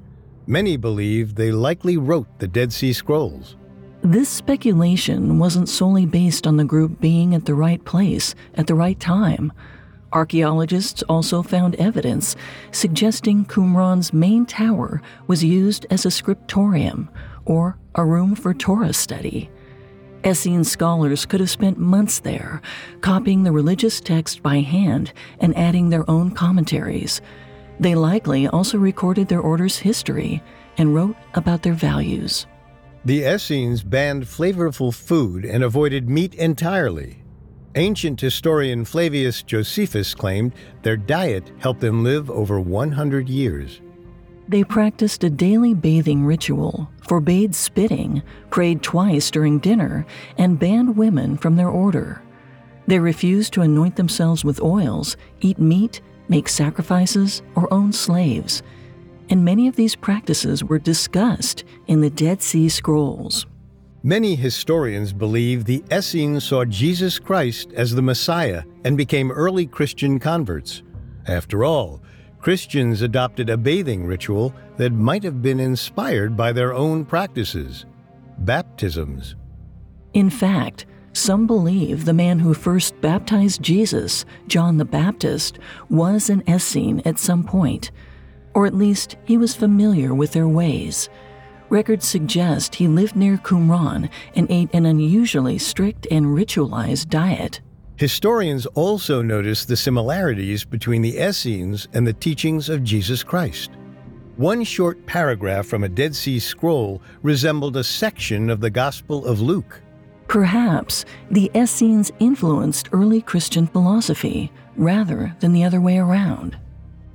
Many 0.46 0.76
believe 0.76 1.36
they 1.36 1.54
likely 1.54 1.96
wrote 1.96 2.28
the 2.40 2.50
Dead 2.50 2.74
Sea 2.74 2.92
Scrolls. 2.92 3.56
This 4.02 4.28
speculation 4.28 5.40
wasn't 5.40 5.70
solely 5.70 6.06
based 6.06 6.46
on 6.46 6.58
the 6.58 6.66
group 6.66 7.00
being 7.00 7.34
at 7.34 7.46
the 7.46 7.56
right 7.56 7.84
place 7.86 8.36
at 8.56 8.68
the 8.68 8.76
right 8.76 9.00
time. 9.00 9.54
Archaeologists 10.12 11.02
also 11.04 11.42
found 11.42 11.76
evidence 11.76 12.36
suggesting 12.72 13.46
Qumran's 13.46 14.12
main 14.12 14.46
tower 14.46 15.02
was 15.28 15.46
used 15.46 15.86
as 15.90 16.06
a 16.06 16.12
scriptorium, 16.12 17.10
or 17.46 17.78
a 17.96 18.04
room 18.04 18.36
for 18.36 18.54
Torah 18.54 18.92
study. 18.92 19.50
Essene 20.24 20.64
scholars 20.64 21.26
could 21.26 21.40
have 21.40 21.50
spent 21.50 21.78
months 21.78 22.20
there, 22.20 22.62
copying 23.02 23.44
the 23.44 23.52
religious 23.52 24.00
text 24.02 24.44
by 24.44 24.60
hand 24.60 25.14
and 25.40 25.58
adding 25.58 25.90
their 25.90 26.10
own 26.10 26.32
commentaries. 26.32 27.22
They 27.80 27.96
likely 27.96 28.48
also 28.48 28.78
recorded 28.78 29.28
their 29.28 29.42
order's 29.42 29.78
history 29.78 30.44
and 30.78 30.94
wrote 30.94 31.16
about 31.34 31.64
their 31.64 31.74
values. 31.74 32.48
The 33.06 33.24
Essenes 33.24 33.84
banned 33.84 34.26
flavorful 34.26 34.94
food 34.94 35.46
and 35.46 35.64
avoided 35.64 36.10
meat 36.10 36.36
entirely, 36.36 37.24
Ancient 37.76 38.20
historian 38.20 38.84
Flavius 38.84 39.44
Josephus 39.44 40.16
claimed 40.16 40.54
their 40.82 40.98
diet 40.98 41.52
helped 41.60 41.82
them 41.82 42.04
live 42.04 42.30
over 42.32 42.60
100 42.60 43.30
years. 43.30 43.80
They 44.50 44.64
practiced 44.64 45.24
a 45.24 45.30
daily 45.30 45.76
bathing 45.76 46.26
ritual, 46.26 46.90
forbade 47.08 47.54
spitting, 47.54 48.24
prayed 48.50 48.82
twice 48.82 49.30
during 49.30 49.60
dinner, 49.60 50.08
and 50.40 50.58
banned 50.58 50.98
women 50.98 51.38
from 51.38 51.56
their 51.56 51.70
order. 51.70 52.24
They 52.88 52.98
refused 52.98 53.54
to 53.54 53.62
anoint 53.62 53.96
themselves 53.96 54.44
with 54.44 54.60
oils, 54.60 55.18
eat 55.42 55.60
meat, 55.60 56.02
make 56.30 56.50
sacrifices, 56.50 57.44
or 57.54 57.72
own 57.72 57.94
slaves. 57.94 58.64
And 59.30 59.46
many 59.46 59.68
of 59.68 59.76
these 59.76 59.96
practices 59.96 60.64
were 60.64 60.80
discussed 60.80 61.64
in 61.86 62.02
the 62.02 62.10
Dead 62.10 62.42
Sea 62.42 62.70
Scrolls. 62.70 63.46
Many 64.02 64.34
historians 64.34 65.14
believe 65.14 65.66
the 65.66 65.84
Essenes 65.92 66.44
saw 66.44 66.66
Jesus 66.66 67.20
Christ 67.20 67.72
as 67.74 67.94
the 67.94 68.02
Messiah 68.02 68.64
and 68.84 68.98
became 68.98 69.30
early 69.30 69.68
Christian 69.68 70.18
converts. 70.18 70.82
After 71.28 71.64
all, 71.64 72.02
Christians 72.40 73.02
adopted 73.02 73.50
a 73.50 73.58
bathing 73.58 74.06
ritual 74.06 74.54
that 74.78 74.94
might 74.94 75.24
have 75.24 75.42
been 75.42 75.60
inspired 75.60 76.38
by 76.38 76.52
their 76.52 76.74
own 76.74 77.06
practices 77.06 77.86
baptisms. 78.40 79.36
In 80.14 80.30
fact, 80.30 80.86
Some 81.14 81.48
believe 81.48 82.06
the 82.06 82.14
man 82.14 82.40
who 82.40 82.54
first 82.54 83.00
baptized 83.02 83.62
Jesus, 83.62 84.26
John 84.48 84.78
the 84.78 84.86
Baptist, 84.86 85.60
was 85.90 86.30
an 86.30 86.44
Essene 86.48 87.02
at 87.04 87.20
some 87.20 87.44
point, 87.44 87.92
or 88.54 88.66
at 88.66 88.76
least 88.76 89.18
he 89.26 89.38
was 89.38 89.56
familiar 89.56 90.14
with 90.14 90.32
their 90.34 90.48
ways. 90.48 91.10
Records 91.70 92.08
suggest 92.08 92.76
he 92.76 92.88
lived 92.88 93.16
near 93.16 93.38
Qumran 93.38 94.10
and 94.36 94.50
ate 94.50 94.74
an 94.74 94.86
unusually 94.86 95.58
strict 95.58 96.08
and 96.10 96.26
ritualized 96.28 97.10
diet. 97.10 97.60
Historians 98.00 98.66
also 98.76 99.22
notice 99.22 99.66
the 99.66 99.76
similarities 99.76 100.64
between 100.64 101.02
the 101.02 101.18
Essenes 101.18 101.90
and 101.92 102.08
the 102.08 102.14
teachings 102.14 102.70
of 102.70 102.82
Jesus 102.82 103.24
Christ. 103.24 103.72
One 104.38 104.64
short 104.64 105.06
paragraph 105.06 105.66
from 105.66 105.84
a 105.84 105.90
Dead 105.90 106.16
Sea 106.16 106.40
Scroll 106.40 107.02
resembled 107.24 107.76
a 107.76 107.84
section 107.84 108.50
of 108.50 108.62
the 108.62 108.70
Gospel 108.70 109.26
of 109.26 109.42
Luke. 109.42 109.82
Perhaps 110.30 111.04
the 111.30 111.52
Essenes 111.54 112.10
influenced 112.22 112.88
early 112.94 113.22
Christian 113.22 113.68
philosophy 113.68 114.50
rather 114.78 115.36
than 115.42 115.52
the 115.52 115.66
other 115.66 115.82
way 115.82 115.98
around. 115.98 116.58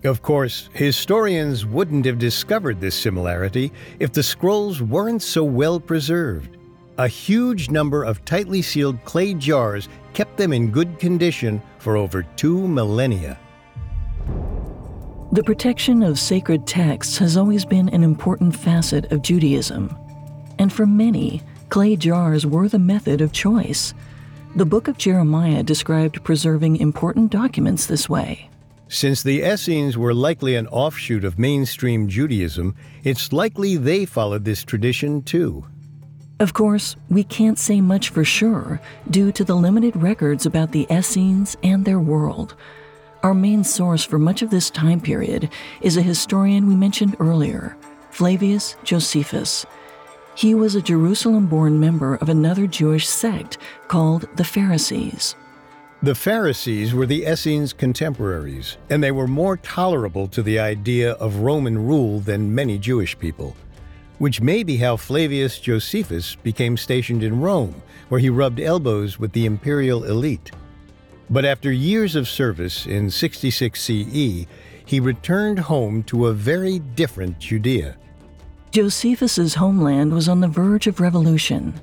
Of 0.05 0.21
course, 0.21 0.69
historians 0.75 1.65
wouldn't 1.65 2.05
have 2.05 2.19
discovered 2.19 2.79
this 2.79 2.95
similarity 2.95 3.73
if 4.01 4.13
the 4.13 4.23
scrolls 4.23 4.83
weren't 4.83 5.23
so 5.23 5.45
well 5.45 5.81
preserved. 5.81 6.59
A 6.99 7.09
huge 7.09 7.71
number 7.71 8.05
of 8.05 8.23
tightly 8.27 8.61
sealed 8.61 9.03
clay 9.05 9.33
jars 9.33 9.89
kept 10.15 10.37
them 10.37 10.53
in 10.53 10.71
good 10.71 10.99
condition 10.99 11.61
for 11.79 11.97
over 11.97 12.23
two 12.37 12.67
millennia. 12.67 13.39
The 15.33 15.43
protection 15.43 16.03
of 16.03 16.19
sacred 16.19 16.67
texts 16.67 17.19
has 17.19 17.37
always 17.37 17.65
been 17.65 17.89
an 17.89 18.05
important 18.05 18.55
facet 18.55 19.11
of 19.11 19.21
Judaism. 19.21 19.95
And 20.61 20.73
for 20.73 20.87
many, 20.87 21.43
clay 21.69 21.97
jars 21.97 22.47
were 22.47 22.69
the 22.69 22.79
method 22.79 23.21
of 23.21 23.33
choice. 23.33 23.93
The 24.55 24.65
book 24.65 24.87
of 24.87 24.97
Jeremiah 24.97 25.65
described 25.65 26.23
preserving 26.23 26.77
important 26.77 27.33
documents 27.33 27.87
this 27.87 28.09
way. 28.09 28.49
Since 28.87 29.25
the 29.25 29.41
Essenes 29.41 29.99
were 29.99 30.15
likely 30.15 30.55
an 30.55 30.69
offshoot 30.69 31.25
of 31.25 31.37
mainstream 31.37 32.07
Judaism, 32.07 32.77
it's 33.03 33.33
likely 33.33 33.77
they 33.77 34.05
followed 34.05 34.45
this 34.45 34.63
tradition 34.63 35.23
too. 35.23 35.67
Of 36.41 36.53
course, 36.53 36.97
we 37.09 37.23
can't 37.23 37.59
say 37.59 37.81
much 37.81 38.09
for 38.09 38.25
sure 38.25 38.81
due 39.09 39.31
to 39.33 39.45
the 39.45 39.55
limited 39.55 39.97
records 39.97 40.47
about 40.47 40.73
the 40.73 40.87
Essenes 40.91 41.57
and 41.63 41.85
their 41.85 42.01
world. 42.01 42.57
Our 43.23 43.35
main 43.35 43.63
source 43.63 44.05
for 44.05 44.19
much 44.19 44.43
of 44.43 44.51
this 44.51 44.69
time 44.69 45.01
period 45.01 45.49
is 45.81 45.97
a 45.97 46.03
historian 46.03 46.67
we 46.67 46.75
mentioned 46.75 47.17
earlier, 47.21 47.77
Flavius 48.11 48.77
Josephus. 48.83 49.65
He 50.35 50.55
was 50.57 50.75
a 50.75 50.83
Jerusalem 50.83 51.47
born 51.47 51.79
member 51.79 52.17
of 52.17 52.29
another 52.29 52.67
Jewish 52.67 53.09
sect 53.09 53.59
called 53.87 54.29
the 54.37 54.45
Pharisees. 54.45 55.37
The 56.03 56.17
Pharisees 56.17 56.93
were 56.93 57.07
the 57.07 57.25
Essenes' 57.25 57.73
contemporaries, 57.73 58.77
and 58.91 59.03
they 59.03 59.13
were 59.13 59.29
more 59.29 59.57
tolerable 59.57 60.27
to 60.29 60.43
the 60.43 60.59
idea 60.59 61.13
of 61.13 61.37
Roman 61.37 61.87
rule 61.87 62.19
than 62.21 62.55
many 62.55 62.77
Jewish 62.77 63.19
people, 63.19 63.57
which 64.19 64.41
may 64.41 64.63
be 64.63 64.77
how 64.77 64.97
Flavius 64.97 65.59
Josephus 65.59 66.35
became 66.37 66.77
stationed 66.77 67.23
in 67.23 67.41
Rome, 67.41 67.83
where 68.09 68.21
he 68.21 68.31
rubbed 68.31 68.61
elbows 68.61 69.19
with 69.19 69.33
the 69.33 69.47
imperial 69.47 70.05
elite. 70.05 70.51
But 71.31 71.45
after 71.45 71.73
years 71.73 72.17
of 72.17 72.29
service 72.29 72.87
in 72.87 73.11
66 73.11 73.81
CE, 73.81 74.47
he 74.87 75.01
returned 75.01 75.59
home 75.59 76.03
to 76.05 76.27
a 76.27 76.33
very 76.33 76.79
different 76.79 77.39
Judea. 77.39 77.97
Josephus's 78.71 79.55
homeland 79.55 80.13
was 80.13 80.29
on 80.29 80.41
the 80.41 80.49
verge 80.49 80.87
of 80.87 81.01
revolution. 81.01 81.81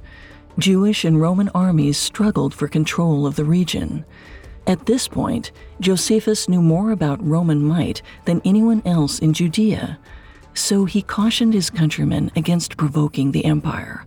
Jewish 0.59 1.05
and 1.05 1.19
Roman 1.19 1.49
armies 1.49 1.97
struggled 1.97 2.53
for 2.53 2.67
control 2.67 3.25
of 3.25 3.35
the 3.35 3.45
region. 3.45 4.05
At 4.67 4.85
this 4.85 5.07
point, 5.07 5.51
Josephus 5.79 6.47
knew 6.47 6.61
more 6.61 6.91
about 6.91 7.25
Roman 7.25 7.63
might 7.63 8.01
than 8.25 8.41
anyone 8.45 8.83
else 8.85 9.19
in 9.19 9.33
Judea, 9.33 9.97
so 10.53 10.85
he 10.85 11.01
cautioned 11.01 11.53
his 11.53 11.69
countrymen 11.69 12.31
against 12.35 12.77
provoking 12.77 13.31
the 13.31 13.45
empire. 13.45 14.05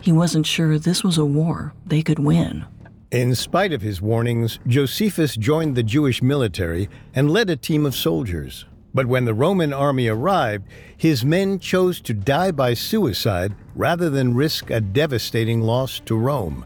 He 0.00 0.12
wasn't 0.12 0.46
sure 0.46 0.78
this 0.78 1.02
was 1.02 1.18
a 1.18 1.24
war 1.24 1.72
they 1.86 2.02
could 2.02 2.18
win. 2.18 2.64
In 3.10 3.34
spite 3.34 3.72
of 3.72 3.82
his 3.82 4.02
warnings, 4.02 4.58
Josephus 4.66 5.36
joined 5.36 5.76
the 5.76 5.82
Jewish 5.82 6.20
military 6.20 6.88
and 7.14 7.30
led 7.30 7.48
a 7.48 7.56
team 7.56 7.86
of 7.86 7.94
soldiers. 7.94 8.64
But 8.92 9.06
when 9.06 9.24
the 9.24 9.34
Roman 9.34 9.72
army 9.72 10.08
arrived, 10.08 10.68
his 10.96 11.24
men 11.24 11.58
chose 11.58 12.00
to 12.02 12.14
die 12.14 12.50
by 12.50 12.74
suicide 12.74 13.54
rather 13.74 14.10
than 14.10 14.34
risk 14.34 14.70
a 14.70 14.80
devastating 14.80 15.62
loss 15.62 16.00
to 16.06 16.16
Rome. 16.16 16.64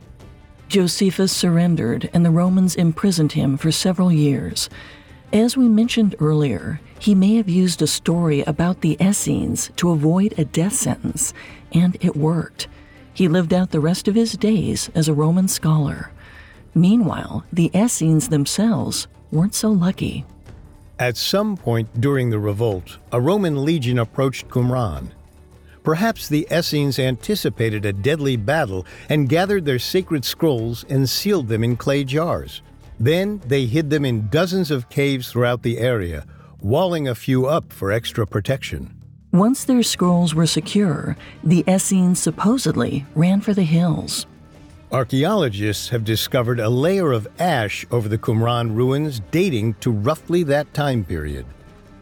Josephus 0.68 1.32
surrendered, 1.32 2.10
and 2.12 2.24
the 2.26 2.30
Romans 2.30 2.74
imprisoned 2.74 3.32
him 3.32 3.56
for 3.56 3.72
several 3.72 4.12
years. 4.12 4.68
As 5.32 5.58
we 5.58 5.68
mentioned 5.68 6.16
earlier, 6.20 6.80
he 6.98 7.14
may 7.14 7.36
have 7.36 7.50
used 7.50 7.82
a 7.82 7.86
story 7.86 8.40
about 8.42 8.80
the 8.80 8.96
Essenes 8.98 9.70
to 9.76 9.90
avoid 9.90 10.32
a 10.38 10.46
death 10.46 10.72
sentence, 10.72 11.34
and 11.70 11.98
it 12.00 12.16
worked. 12.16 12.66
He 13.12 13.28
lived 13.28 13.52
out 13.52 13.70
the 13.70 13.80
rest 13.80 14.08
of 14.08 14.14
his 14.14 14.32
days 14.32 14.88
as 14.94 15.06
a 15.06 15.12
Roman 15.12 15.46
scholar. 15.46 16.12
Meanwhile, 16.74 17.44
the 17.52 17.70
Essenes 17.74 18.28
themselves 18.28 19.06
weren't 19.30 19.54
so 19.54 19.70
lucky. 19.70 20.24
At 20.98 21.18
some 21.18 21.58
point 21.58 22.00
during 22.00 22.30
the 22.30 22.38
revolt, 22.38 22.96
a 23.12 23.20
Roman 23.20 23.62
legion 23.64 23.98
approached 23.98 24.48
Qumran. 24.48 25.08
Perhaps 25.84 26.28
the 26.28 26.48
Essenes 26.50 26.98
anticipated 26.98 27.84
a 27.84 27.92
deadly 27.92 28.36
battle 28.36 28.86
and 29.10 29.28
gathered 29.28 29.66
their 29.66 29.78
sacred 29.78 30.24
scrolls 30.24 30.86
and 30.88 31.08
sealed 31.08 31.48
them 31.48 31.62
in 31.62 31.76
clay 31.76 32.02
jars. 32.02 32.62
Then 33.00 33.40
they 33.46 33.66
hid 33.66 33.90
them 33.90 34.04
in 34.04 34.28
dozens 34.28 34.70
of 34.70 34.88
caves 34.88 35.30
throughout 35.30 35.62
the 35.62 35.78
area, 35.78 36.26
walling 36.60 37.06
a 37.06 37.14
few 37.14 37.46
up 37.46 37.72
for 37.72 37.92
extra 37.92 38.26
protection. 38.26 38.94
Once 39.32 39.64
their 39.64 39.82
scrolls 39.82 40.34
were 40.34 40.46
secure, 40.46 41.16
the 41.44 41.62
Essenes 41.68 42.18
supposedly 42.18 43.04
ran 43.14 43.40
for 43.40 43.52
the 43.52 43.62
hills. 43.62 44.26
Archaeologists 44.90 45.90
have 45.90 46.02
discovered 46.02 46.58
a 46.58 46.70
layer 46.70 47.12
of 47.12 47.28
ash 47.38 47.84
over 47.90 48.08
the 48.08 48.16
Qumran 48.16 48.74
ruins 48.74 49.20
dating 49.30 49.74
to 49.74 49.90
roughly 49.90 50.42
that 50.44 50.72
time 50.72 51.04
period. 51.04 51.44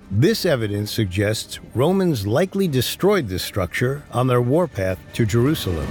This 0.09 0.47
evidence 0.47 0.93
suggests 0.93 1.59
Romans 1.75 2.29
likely 2.29 2.69
destroyed 2.69 3.27
the 3.27 3.41
structure 3.41 4.05
on 4.13 4.29
their 4.29 4.41
warpath 4.41 5.01
to 5.15 5.27
Jerusalem. 5.27 5.89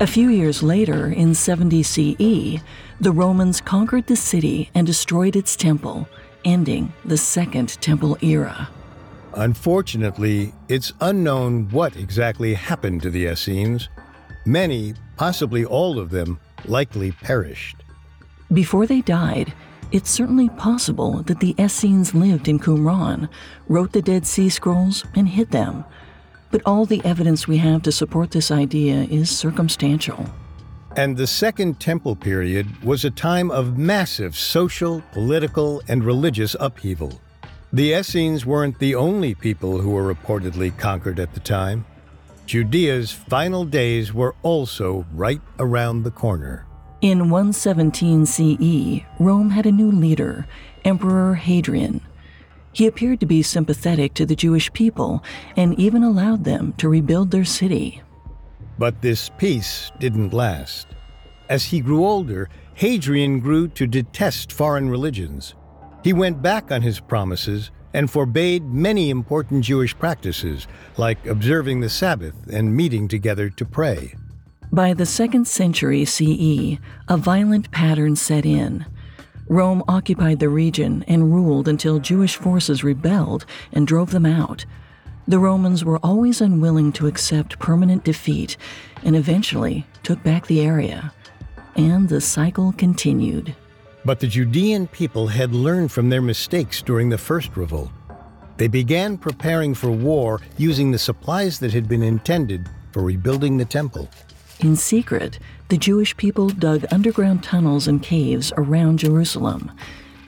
A 0.00 0.06
few 0.06 0.28
years 0.28 0.62
later, 0.62 1.08
in 1.08 1.34
70 1.34 1.82
CE, 1.82 2.62
the 3.00 3.10
Romans 3.10 3.60
conquered 3.60 4.06
the 4.06 4.14
city 4.14 4.70
and 4.72 4.86
destroyed 4.86 5.34
its 5.34 5.56
temple, 5.56 6.08
ending 6.44 6.92
the 7.04 7.16
Second 7.16 7.70
Temple 7.80 8.16
era. 8.22 8.68
Unfortunately, 9.34 10.54
it's 10.68 10.92
unknown 11.00 11.68
what 11.70 11.96
exactly 11.96 12.54
happened 12.54 13.02
to 13.02 13.10
the 13.10 13.26
Essenes. 13.26 13.88
Many, 14.46 14.94
possibly 15.16 15.64
all 15.64 15.98
of 15.98 16.10
them, 16.10 16.38
likely 16.66 17.10
perished. 17.10 17.82
Before 18.52 18.86
they 18.86 19.00
died, 19.00 19.52
it's 19.90 20.10
certainly 20.10 20.48
possible 20.50 21.24
that 21.24 21.40
the 21.40 21.56
Essenes 21.58 22.14
lived 22.14 22.46
in 22.46 22.60
Qumran, 22.60 23.28
wrote 23.66 23.90
the 23.90 24.02
Dead 24.02 24.26
Sea 24.26 24.48
Scrolls, 24.48 25.04
and 25.16 25.28
hid 25.28 25.50
them. 25.50 25.84
But 26.50 26.62
all 26.64 26.86
the 26.86 27.04
evidence 27.04 27.46
we 27.46 27.58
have 27.58 27.82
to 27.82 27.92
support 27.92 28.30
this 28.30 28.50
idea 28.50 29.02
is 29.04 29.30
circumstantial. 29.30 30.26
And 30.96 31.16
the 31.16 31.26
Second 31.26 31.78
Temple 31.78 32.16
period 32.16 32.82
was 32.82 33.04
a 33.04 33.10
time 33.10 33.50
of 33.50 33.76
massive 33.76 34.36
social, 34.36 35.02
political, 35.12 35.82
and 35.86 36.02
religious 36.02 36.56
upheaval. 36.58 37.20
The 37.72 37.92
Essenes 37.92 38.46
weren't 38.46 38.78
the 38.78 38.94
only 38.94 39.34
people 39.34 39.78
who 39.78 39.90
were 39.90 40.12
reportedly 40.12 40.76
conquered 40.76 41.20
at 41.20 41.34
the 41.34 41.40
time. 41.40 41.84
Judea's 42.46 43.12
final 43.12 43.66
days 43.66 44.14
were 44.14 44.34
also 44.42 45.04
right 45.12 45.42
around 45.58 46.02
the 46.02 46.10
corner. 46.10 46.66
In 47.02 47.28
117 47.30 48.24
CE, 48.26 49.04
Rome 49.20 49.50
had 49.50 49.66
a 49.66 49.72
new 49.72 49.92
leader, 49.92 50.46
Emperor 50.84 51.34
Hadrian. 51.34 52.00
He 52.72 52.86
appeared 52.86 53.20
to 53.20 53.26
be 53.26 53.42
sympathetic 53.42 54.14
to 54.14 54.26
the 54.26 54.36
Jewish 54.36 54.72
people 54.72 55.22
and 55.56 55.78
even 55.78 56.02
allowed 56.02 56.44
them 56.44 56.74
to 56.78 56.88
rebuild 56.88 57.30
their 57.30 57.44
city. 57.44 58.02
But 58.78 59.02
this 59.02 59.30
peace 59.38 59.90
didn't 59.98 60.32
last. 60.32 60.88
As 61.48 61.64
he 61.64 61.80
grew 61.80 62.04
older, 62.04 62.48
Hadrian 62.74 63.40
grew 63.40 63.68
to 63.68 63.86
detest 63.86 64.52
foreign 64.52 64.88
religions. 64.88 65.54
He 66.04 66.12
went 66.12 66.42
back 66.42 66.70
on 66.70 66.82
his 66.82 67.00
promises 67.00 67.70
and 67.94 68.10
forbade 68.10 68.64
many 68.64 69.10
important 69.10 69.64
Jewish 69.64 69.98
practices, 69.98 70.68
like 70.96 71.26
observing 71.26 71.80
the 71.80 71.88
Sabbath 71.88 72.34
and 72.52 72.76
meeting 72.76 73.08
together 73.08 73.50
to 73.50 73.64
pray. 73.64 74.14
By 74.70 74.92
the 74.92 75.06
second 75.06 75.48
century 75.48 76.04
CE, 76.04 76.78
a 77.08 77.16
violent 77.16 77.70
pattern 77.70 78.14
set 78.14 78.44
in. 78.44 78.84
Rome 79.48 79.82
occupied 79.88 80.40
the 80.40 80.50
region 80.50 81.04
and 81.08 81.32
ruled 81.32 81.68
until 81.68 81.98
Jewish 81.98 82.36
forces 82.36 82.84
rebelled 82.84 83.46
and 83.72 83.86
drove 83.86 84.10
them 84.10 84.26
out. 84.26 84.66
The 85.26 85.38
Romans 85.38 85.84
were 85.84 85.98
always 86.02 86.40
unwilling 86.40 86.92
to 86.92 87.06
accept 87.06 87.58
permanent 87.58 88.04
defeat 88.04 88.56
and 89.04 89.16
eventually 89.16 89.86
took 90.02 90.22
back 90.22 90.46
the 90.46 90.60
area. 90.60 91.12
And 91.76 92.08
the 92.08 92.20
cycle 92.20 92.72
continued. 92.72 93.54
But 94.04 94.20
the 94.20 94.26
Judean 94.26 94.86
people 94.86 95.28
had 95.28 95.52
learned 95.52 95.92
from 95.92 96.08
their 96.08 96.22
mistakes 96.22 96.82
during 96.82 97.08
the 97.08 97.18
first 97.18 97.56
revolt. 97.56 97.90
They 98.58 98.68
began 98.68 99.16
preparing 99.16 99.74
for 99.74 99.90
war 99.90 100.40
using 100.56 100.90
the 100.90 100.98
supplies 100.98 101.58
that 101.60 101.72
had 101.72 101.88
been 101.88 102.02
intended 102.02 102.68
for 102.92 103.02
rebuilding 103.02 103.56
the 103.56 103.64
temple. 103.64 104.08
In 104.60 104.74
secret, 104.74 105.38
the 105.68 105.76
Jewish 105.76 106.16
people 106.16 106.48
dug 106.48 106.84
underground 106.90 107.44
tunnels 107.44 107.86
and 107.86 108.02
caves 108.02 108.52
around 108.56 108.98
Jerusalem. 108.98 109.70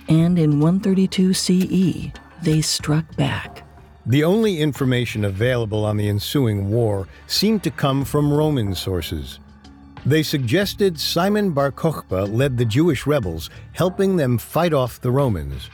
And 0.08 0.38
in 0.38 0.60
132 0.60 1.34
CE, 1.34 2.12
they 2.42 2.60
struck 2.60 3.16
back. 3.16 3.66
The 4.06 4.22
only 4.22 4.60
information 4.60 5.24
available 5.24 5.84
on 5.84 5.96
the 5.96 6.08
ensuing 6.08 6.70
war 6.70 7.08
seemed 7.26 7.64
to 7.64 7.70
come 7.70 8.04
from 8.04 8.32
Roman 8.32 8.74
sources. 8.74 9.40
They 10.06 10.22
suggested 10.22 10.98
Simon 10.98 11.50
Bar 11.50 11.72
Kokhba 11.72 12.32
led 12.32 12.56
the 12.56 12.64
Jewish 12.64 13.06
rebels, 13.06 13.50
helping 13.72 14.16
them 14.16 14.38
fight 14.38 14.72
off 14.72 15.00
the 15.00 15.10
Romans. 15.10 15.68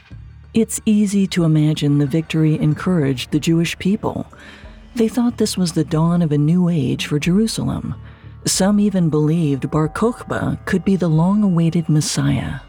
It's 0.53 0.81
easy 0.85 1.27
to 1.27 1.43
imagine 1.43 1.99
the 1.99 2.07
victory 2.07 2.59
encouraged 2.59 3.31
the 3.31 3.39
Jewish 3.39 3.77
people. 3.77 4.25
They 4.95 5.07
thought 5.07 5.37
this 5.37 5.55
was 5.55 5.73
the 5.73 5.83
dawn 5.83 6.23
of 6.23 6.31
a 6.31 6.37
new 6.37 6.69
age 6.69 7.05
for 7.05 7.19
Jerusalem. 7.19 7.95
Some 8.45 8.79
even 8.79 9.09
believed 9.09 9.69
Bar 9.71 9.89
Kokhba 9.89 10.63
could 10.65 10.85
be 10.85 10.95
the 10.95 11.07
long 11.07 11.43
awaited 11.43 11.89
Messiah. 11.89 12.61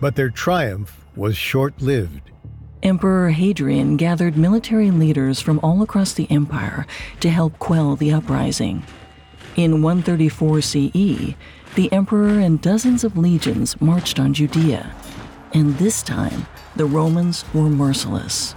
But 0.00 0.14
their 0.14 0.30
triumph 0.30 1.04
was 1.16 1.36
short 1.36 1.80
lived. 1.80 2.30
Emperor 2.82 3.30
Hadrian 3.30 3.96
gathered 3.96 4.36
military 4.36 4.92
leaders 4.92 5.40
from 5.40 5.58
all 5.64 5.82
across 5.82 6.12
the 6.12 6.30
empire 6.30 6.86
to 7.18 7.28
help 7.28 7.58
quell 7.58 7.96
the 7.96 8.12
uprising. 8.12 8.84
In 9.56 9.82
134 9.82 10.60
CE, 10.60 11.34
the 11.74 11.92
emperor 11.92 12.38
and 12.38 12.60
dozens 12.60 13.02
of 13.02 13.18
legions 13.18 13.80
marched 13.80 14.20
on 14.20 14.32
Judea. 14.32 14.94
And 15.52 15.76
this 15.78 16.02
time, 16.02 16.46
the 16.76 16.86
Romans 16.86 17.44
were 17.52 17.68
merciless. 17.68 18.54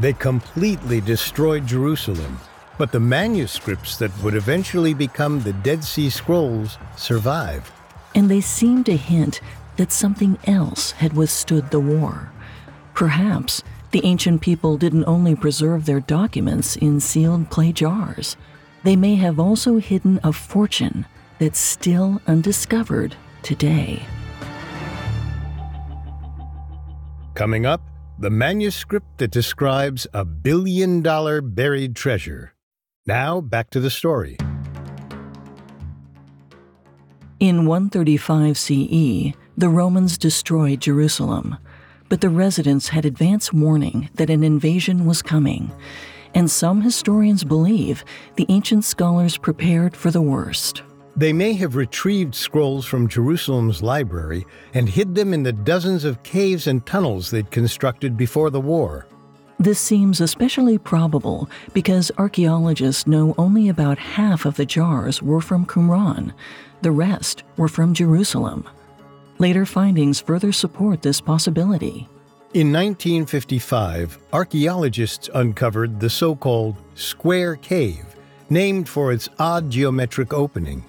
They 0.00 0.12
completely 0.12 1.00
destroyed 1.00 1.66
Jerusalem, 1.66 2.40
but 2.82 2.90
the 2.90 2.98
manuscripts 2.98 3.96
that 3.96 4.10
would 4.24 4.34
eventually 4.34 4.92
become 4.92 5.40
the 5.40 5.52
Dead 5.52 5.84
Sea 5.84 6.10
Scrolls 6.10 6.78
survived. 6.96 7.70
And 8.16 8.28
they 8.28 8.40
seemed 8.40 8.86
to 8.86 8.96
hint 8.96 9.40
that 9.76 9.92
something 9.92 10.36
else 10.48 10.90
had 10.90 11.12
withstood 11.12 11.70
the 11.70 11.78
war. 11.78 12.32
Perhaps 12.92 13.62
the 13.92 14.04
ancient 14.04 14.40
people 14.40 14.76
didn't 14.76 15.04
only 15.04 15.36
preserve 15.36 15.86
their 15.86 16.00
documents 16.00 16.74
in 16.74 16.98
sealed 16.98 17.50
clay 17.50 17.70
jars, 17.70 18.36
they 18.82 18.96
may 18.96 19.14
have 19.14 19.38
also 19.38 19.76
hidden 19.76 20.18
a 20.24 20.32
fortune 20.32 21.06
that's 21.38 21.60
still 21.60 22.20
undiscovered 22.26 23.14
today. 23.44 24.02
Coming 27.34 27.64
up, 27.64 27.80
the 28.18 28.30
manuscript 28.30 29.18
that 29.18 29.30
describes 29.30 30.08
a 30.12 30.24
billion 30.24 31.00
dollar 31.00 31.40
buried 31.40 31.94
treasure. 31.94 32.51
Now, 33.06 33.40
back 33.40 33.70
to 33.70 33.80
the 33.80 33.90
story. 33.90 34.36
In 37.40 37.66
135 37.66 38.56
CE, 38.56 39.34
the 39.56 39.68
Romans 39.68 40.16
destroyed 40.16 40.80
Jerusalem 40.80 41.58
but 42.12 42.20
the 42.20 42.28
residents 42.28 42.88
had 42.88 43.06
advance 43.06 43.54
warning 43.54 44.10
that 44.16 44.28
an 44.28 44.44
invasion 44.44 45.06
was 45.06 45.22
coming, 45.22 45.72
and 46.34 46.50
some 46.50 46.82
historians 46.82 47.42
believe 47.42 48.04
the 48.36 48.44
ancient 48.50 48.84
scholars 48.84 49.38
prepared 49.38 49.96
for 49.96 50.10
the 50.10 50.20
worst. 50.20 50.82
They 51.16 51.32
may 51.32 51.54
have 51.54 51.74
retrieved 51.74 52.34
scrolls 52.34 52.84
from 52.84 53.08
Jerusalem's 53.08 53.82
library 53.82 54.44
and 54.74 54.90
hid 54.90 55.14
them 55.14 55.32
in 55.32 55.42
the 55.42 55.54
dozens 55.54 56.04
of 56.04 56.22
caves 56.22 56.66
and 56.66 56.84
tunnels 56.84 57.30
they'd 57.30 57.50
constructed 57.50 58.14
before 58.14 58.50
the 58.50 58.60
war. 58.60 59.06
This 59.62 59.78
seems 59.78 60.20
especially 60.20 60.76
probable 60.76 61.48
because 61.72 62.10
archaeologists 62.18 63.06
know 63.06 63.32
only 63.38 63.68
about 63.68 63.96
half 63.96 64.44
of 64.44 64.56
the 64.56 64.66
jars 64.66 65.22
were 65.22 65.40
from 65.40 65.66
Qumran. 65.66 66.32
The 66.80 66.90
rest 66.90 67.44
were 67.56 67.68
from 67.68 67.94
Jerusalem. 67.94 68.68
Later 69.38 69.64
findings 69.64 70.18
further 70.18 70.50
support 70.50 71.02
this 71.02 71.20
possibility. 71.20 72.08
In 72.54 72.72
1955, 72.72 74.18
archaeologists 74.32 75.30
uncovered 75.32 76.00
the 76.00 76.10
so 76.10 76.34
called 76.34 76.74
Square 76.96 77.56
Cave, 77.58 78.16
named 78.50 78.88
for 78.88 79.12
its 79.12 79.28
odd 79.38 79.70
geometric 79.70 80.32
opening. 80.32 80.84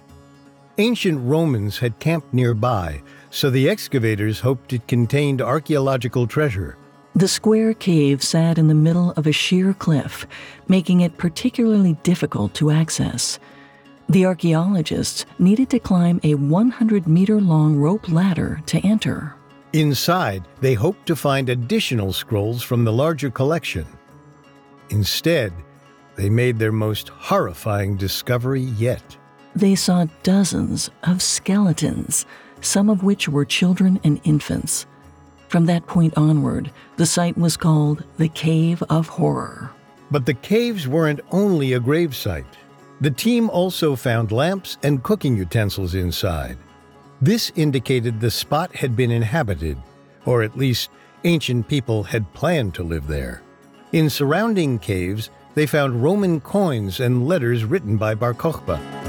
Ancient 0.79 1.21
Romans 1.21 1.77
had 1.77 1.99
camped 1.99 2.33
nearby, 2.33 3.03
so 3.29 3.51
the 3.51 3.69
excavators 3.69 4.39
hoped 4.39 4.73
it 4.73 4.87
contained 4.87 5.43
archaeological 5.43 6.25
treasure. 6.25 6.75
The 7.15 7.27
square 7.27 7.75
cave 7.75 8.23
sat 8.23 8.57
in 8.57 8.67
the 8.67 8.73
middle 8.73 9.11
of 9.11 9.27
a 9.27 9.31
sheer 9.31 9.75
cliff, 9.75 10.25
making 10.67 11.01
it 11.01 11.19
particularly 11.19 11.93
difficult 12.01 12.55
to 12.55 12.71
access. 12.71 13.37
The 14.09 14.25
archaeologists 14.25 15.27
needed 15.37 15.69
to 15.69 15.79
climb 15.79 16.19
a 16.23 16.33
100 16.33 17.07
meter 17.07 17.39
long 17.39 17.75
rope 17.75 18.09
ladder 18.09 18.61
to 18.65 18.79
enter. 18.79 19.35
Inside, 19.73 20.47
they 20.59 20.73
hoped 20.73 21.05
to 21.05 21.15
find 21.15 21.49
additional 21.49 22.13
scrolls 22.13 22.63
from 22.63 22.83
the 22.83 22.93
larger 22.93 23.29
collection. 23.29 23.85
Instead, 24.89 25.53
they 26.15 26.29
made 26.31 26.57
their 26.57 26.71
most 26.71 27.09
horrifying 27.09 27.95
discovery 27.95 28.61
yet. 28.61 29.17
They 29.55 29.75
saw 29.75 30.07
dozens 30.23 30.89
of 31.03 31.21
skeletons, 31.21 32.25
some 32.61 32.89
of 32.89 33.03
which 33.03 33.29
were 33.29 33.45
children 33.45 33.99
and 34.03 34.19
infants. 34.23 34.87
From 35.53 35.67
that 35.67 35.85
point 35.85 36.17
onward, 36.17 36.71
the 36.95 37.05
site 37.05 37.37
was 37.37 37.57
called 37.57 38.03
the 38.17 38.29
Cave 38.29 38.81
of 38.89 39.07
Horror. 39.07 39.69
But 40.09 40.25
the 40.25 40.33
caves 40.33 40.87
weren't 40.87 41.19
only 41.31 41.73
a 41.73 41.79
gravesite. 41.79 42.55
The 43.01 43.11
team 43.11 43.51
also 43.51 43.95
found 43.95 44.31
lamps 44.31 44.79
and 44.81 45.03
cooking 45.03 45.37
utensils 45.37 45.93
inside. 45.93 46.57
This 47.21 47.51
indicated 47.55 48.19
the 48.19 48.31
spot 48.31 48.75
had 48.75 48.95
been 48.95 49.11
inhabited, 49.11 49.77
or 50.25 50.41
at 50.41 50.57
least 50.57 50.89
ancient 51.23 51.67
people 51.67 52.01
had 52.01 52.33
planned 52.33 52.73
to 52.73 52.83
live 52.83 53.05
there. 53.05 53.43
In 53.91 54.09
surrounding 54.09 54.79
caves, 54.79 55.29
they 55.53 55.67
found 55.67 56.01
Roman 56.01 56.41
coins 56.41 56.99
and 56.99 57.27
letters 57.27 57.63
written 57.63 57.97
by 57.97 58.15
Bar 58.15 58.33
Kokhba. 58.33 59.02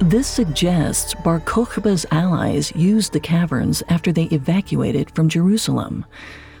This 0.00 0.26
suggests 0.26 1.14
Bar 1.14 1.40
Kokhba's 1.40 2.04
allies 2.10 2.72
used 2.74 3.12
the 3.12 3.20
caverns 3.20 3.82
after 3.88 4.12
they 4.12 4.24
evacuated 4.24 5.10
from 5.14 5.28
Jerusalem 5.28 6.04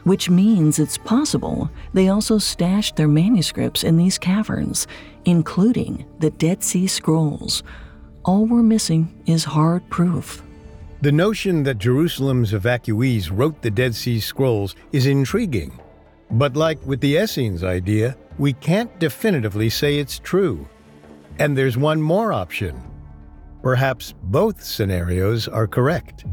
which 0.04 0.30
means 0.30 0.78
it's 0.78 0.98
possible 0.98 1.70
they 1.92 2.08
also 2.08 2.38
stashed 2.38 2.96
their 2.96 3.08
manuscripts 3.08 3.82
in 3.82 3.96
these 3.96 4.18
caverns, 4.18 4.86
including 5.24 6.06
the 6.20 6.30
Dead 6.30 6.62
Sea 6.62 6.86
Scrolls. 6.86 7.62
All 8.24 8.46
we're 8.46 8.62
missing 8.62 9.22
is 9.26 9.44
hard 9.44 9.88
proof. 9.90 10.42
The 11.00 11.12
notion 11.12 11.62
that 11.64 11.78
Jerusalem's 11.78 12.52
evacuees 12.52 13.30
wrote 13.32 13.60
the 13.60 13.70
Dead 13.70 13.94
Sea 13.94 14.20
Scrolls 14.20 14.74
is 14.92 15.06
intriguing. 15.06 15.78
But 16.30 16.56
like 16.56 16.84
with 16.86 17.00
the 17.00 17.16
Essenes 17.16 17.64
idea, 17.64 18.16
we 18.38 18.52
can't 18.54 18.98
definitively 18.98 19.68
say 19.68 19.98
it's 19.98 20.18
true. 20.18 20.66
And 21.38 21.56
there's 21.56 21.76
one 21.76 22.00
more 22.00 22.32
option. 22.32 22.80
Perhaps 23.64 24.12
both 24.24 24.62
scenarios 24.62 25.48
are 25.48 25.66
correct. 25.66 26.26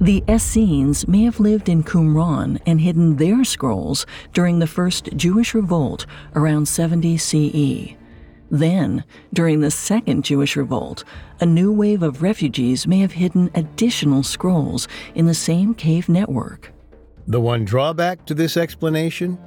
The 0.00 0.24
Essenes 0.26 1.06
may 1.06 1.24
have 1.24 1.38
lived 1.38 1.68
in 1.68 1.82
Qumran 1.82 2.58
and 2.64 2.80
hidden 2.80 3.16
their 3.16 3.44
scrolls 3.44 4.06
during 4.32 4.58
the 4.58 4.66
first 4.66 5.10
Jewish 5.14 5.52
revolt 5.52 6.06
around 6.34 6.66
70 6.66 7.18
CE. 7.18 7.94
Then, 8.50 9.04
during 9.34 9.60
the 9.60 9.70
second 9.70 10.24
Jewish 10.24 10.56
revolt, 10.56 11.04
a 11.42 11.44
new 11.44 11.70
wave 11.70 12.02
of 12.02 12.22
refugees 12.22 12.86
may 12.86 13.00
have 13.00 13.12
hidden 13.12 13.50
additional 13.54 14.22
scrolls 14.22 14.88
in 15.14 15.26
the 15.26 15.34
same 15.34 15.74
cave 15.74 16.08
network. 16.08 16.72
The 17.26 17.38
one 17.40 17.66
drawback 17.66 18.24
to 18.24 18.34
this 18.34 18.56
explanation? 18.56 19.38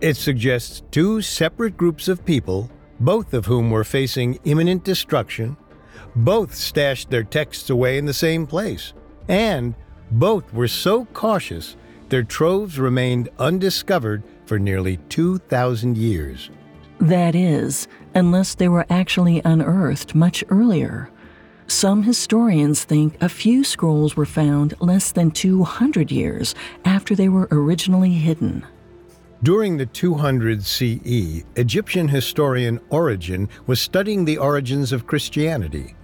It 0.00 0.16
suggests 0.16 0.82
two 0.90 1.20
separate 1.20 1.76
groups 1.76 2.08
of 2.08 2.24
people, 2.24 2.70
both 2.98 3.34
of 3.34 3.44
whom 3.44 3.70
were 3.70 3.84
facing 3.84 4.38
imminent 4.44 4.84
destruction, 4.84 5.54
both 6.16 6.54
stashed 6.54 7.10
their 7.10 7.24
texts 7.24 7.70
away 7.70 7.98
in 7.98 8.06
the 8.06 8.14
same 8.14 8.46
place, 8.46 8.92
and 9.28 9.74
both 10.10 10.52
were 10.52 10.68
so 10.68 11.04
cautious, 11.06 11.76
their 12.08 12.22
troves 12.22 12.78
remained 12.78 13.28
undiscovered 13.38 14.22
for 14.46 14.58
nearly 14.58 14.96
2,000 15.08 15.98
years. 15.98 16.50
That 17.00 17.34
is, 17.34 17.86
unless 18.14 18.54
they 18.54 18.68
were 18.68 18.86
actually 18.90 19.42
unearthed 19.44 20.14
much 20.14 20.42
earlier. 20.48 21.10
Some 21.66 22.02
historians 22.02 22.84
think 22.84 23.22
a 23.22 23.28
few 23.28 23.62
scrolls 23.62 24.16
were 24.16 24.26
found 24.26 24.74
less 24.80 25.12
than 25.12 25.30
200 25.30 26.10
years 26.10 26.54
after 26.84 27.14
they 27.14 27.28
were 27.28 27.46
originally 27.50 28.14
hidden. 28.14 28.66
During 29.44 29.76
the 29.76 29.86
200 29.86 30.64
CE, 30.64 31.44
Egyptian 31.54 32.08
historian 32.08 32.80
Origen 32.90 33.48
was 33.68 33.80
studying 33.80 34.24
the 34.24 34.38
origins 34.38 34.90
of 34.90 35.06
Christianity. 35.06 35.94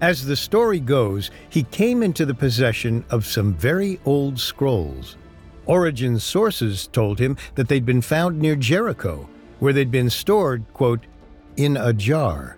As 0.00 0.24
the 0.24 0.36
story 0.36 0.78
goes, 0.78 1.32
he 1.48 1.64
came 1.64 2.04
into 2.04 2.24
the 2.24 2.34
possession 2.34 3.04
of 3.10 3.26
some 3.26 3.52
very 3.54 3.98
old 4.04 4.38
scrolls. 4.38 5.16
Origen's 5.66 6.22
sources 6.22 6.86
told 6.86 7.18
him 7.18 7.36
that 7.56 7.66
they'd 7.66 7.84
been 7.84 8.00
found 8.00 8.38
near 8.38 8.54
Jericho, 8.54 9.28
where 9.58 9.72
they'd 9.72 9.90
been 9.90 10.08
stored, 10.08 10.64
quote, 10.72 11.04
in 11.56 11.76
a 11.76 11.92
jar. 11.92 12.56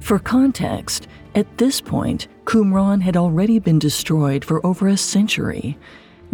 For 0.00 0.18
context, 0.18 1.06
at 1.36 1.58
this 1.58 1.80
point, 1.80 2.26
Qumran 2.44 3.02
had 3.02 3.16
already 3.16 3.60
been 3.60 3.78
destroyed 3.78 4.44
for 4.44 4.64
over 4.66 4.88
a 4.88 4.96
century. 4.96 5.78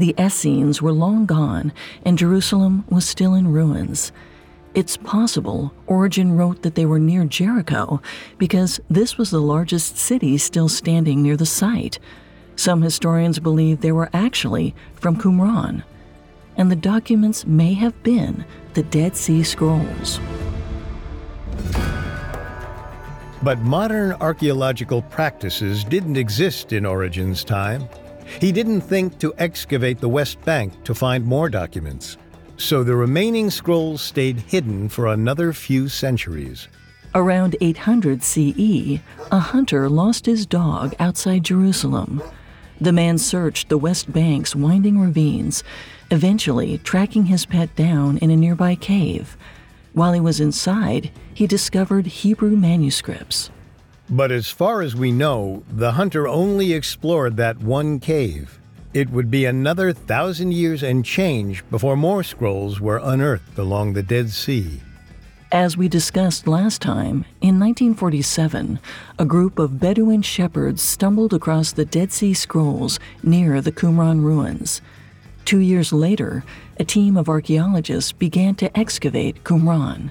The 0.01 0.15
Essenes 0.19 0.81
were 0.81 0.93
long 0.93 1.27
gone, 1.27 1.75
and 2.07 2.17
Jerusalem 2.17 2.87
was 2.89 3.07
still 3.07 3.35
in 3.35 3.53
ruins. 3.53 4.13
It's 4.73 4.97
possible 4.97 5.75
Origen 5.87 6.39
wrote 6.39 6.63
that 6.63 6.75
they 6.75 6.87
were 6.87 6.99
near 6.99 7.27
Jericho 7.27 8.01
because 8.39 8.81
this 8.89 9.19
was 9.19 9.31
the 9.31 9.43
largest 9.43 9.99
city 9.99 10.39
still 10.39 10.71
standing 10.71 11.21
near 11.21 11.37
the 11.37 11.45
site. 11.45 11.99
Some 12.57 12.81
historians 12.81 13.41
believe 13.41 13.83
they 13.83 13.93
were 13.93 14.09
actually 14.15 14.75
from 14.95 15.19
Qumran, 15.19 15.83
and 16.57 16.71
the 16.71 16.77
documents 16.77 17.45
may 17.45 17.75
have 17.75 18.03
been 18.03 18.47
the 18.73 18.85
Dead 18.85 19.15
Sea 19.15 19.43
Scrolls. 19.43 20.19
But 23.43 23.59
modern 23.59 24.13
archaeological 24.13 25.03
practices 25.03 25.85
didn't 25.85 26.17
exist 26.17 26.73
in 26.73 26.87
Origen's 26.87 27.45
time. 27.45 27.87
He 28.39 28.53
didn't 28.53 28.83
think 28.83 29.19
to 29.19 29.35
excavate 29.39 30.01
the 30.01 30.09
West 30.09 30.41
Bank 30.45 30.85
to 30.85 30.95
find 30.95 31.25
more 31.25 31.49
documents. 31.49 32.17
So 32.57 32.85
the 32.85 32.95
remaining 32.95 33.51
scrolls 33.51 34.03
stayed 34.03 34.41
hidden 34.41 34.89
for 34.89 35.07
another 35.07 35.53
few 35.53 35.89
centuries. 35.89 36.69
Around 37.15 37.57
800 37.61 38.23
CE, 38.23 39.01
a 39.33 39.39
hunter 39.39 39.89
lost 39.89 40.27
his 40.27 40.47
dog 40.47 40.95
outside 41.01 41.43
Jerusalem. 41.43 42.23
The 42.81 42.93
man 42.93 43.19
searched 43.19 43.69
the 43.69 43.79
West 43.79 44.13
Bank's 44.13 44.55
winding 44.55 45.01
ravines, 45.01 45.65
eventually 46.11 46.79
tracking 46.79 47.27
his 47.27 47.47
pet 47.47 47.75
down 47.77 48.19
in 48.19 48.31
a 48.31 48.37
nearby 48.37 48.75
cave. 48.75 49.37
While 49.93 50.13
he 50.13 50.21
was 50.21 50.39
inside, 50.39 51.11
he 51.35 51.47
discovered 51.47 52.07
Hebrew 52.07 52.57
manuscripts. 52.57 53.51
But 54.11 54.33
as 54.33 54.51
far 54.51 54.83
as 54.83 54.97
we 54.97 55.13
know, 55.13 55.63
the 55.71 55.93
hunter 55.93 56.27
only 56.27 56.73
explored 56.73 57.37
that 57.37 57.59
one 57.59 58.01
cave. 58.01 58.59
It 58.93 59.11
would 59.11 59.31
be 59.31 59.45
another 59.45 59.93
thousand 59.93 60.53
years 60.53 60.83
and 60.83 61.05
change 61.05 61.63
before 61.71 61.97
more 61.97 62.25
scrolls 62.25 62.81
were 62.81 63.01
unearthed 63.03 63.57
along 63.57 63.93
the 63.93 64.03
Dead 64.03 64.31
Sea. 64.31 64.81
As 65.53 65.77
we 65.77 65.89
discussed 65.89 66.49
last 66.49 66.83
time, 66.83 67.25
in 67.41 67.61
1947, 67.61 68.81
a 69.19 69.25
group 69.25 69.61
of 69.61 69.79
Bedouin 69.79 70.23
shepherds 70.23 70.83
stumbled 70.83 71.33
across 71.33 71.71
the 71.71 71.85
Dead 71.85 72.13
Sea 72.13 72.35
Scrolls 72.35 72.99
near 73.23 73.61
the 73.61 73.73
Qumran 73.73 74.23
ruins. 74.23 74.81
Two 75.45 75.59
years 75.59 75.93
later, 75.93 76.45
a 76.79 76.85
team 76.85 77.17
of 77.17 77.29
archaeologists 77.29 78.13
began 78.13 78.57
to 78.57 78.77
excavate 78.79 79.45
Qumran. 79.45 80.11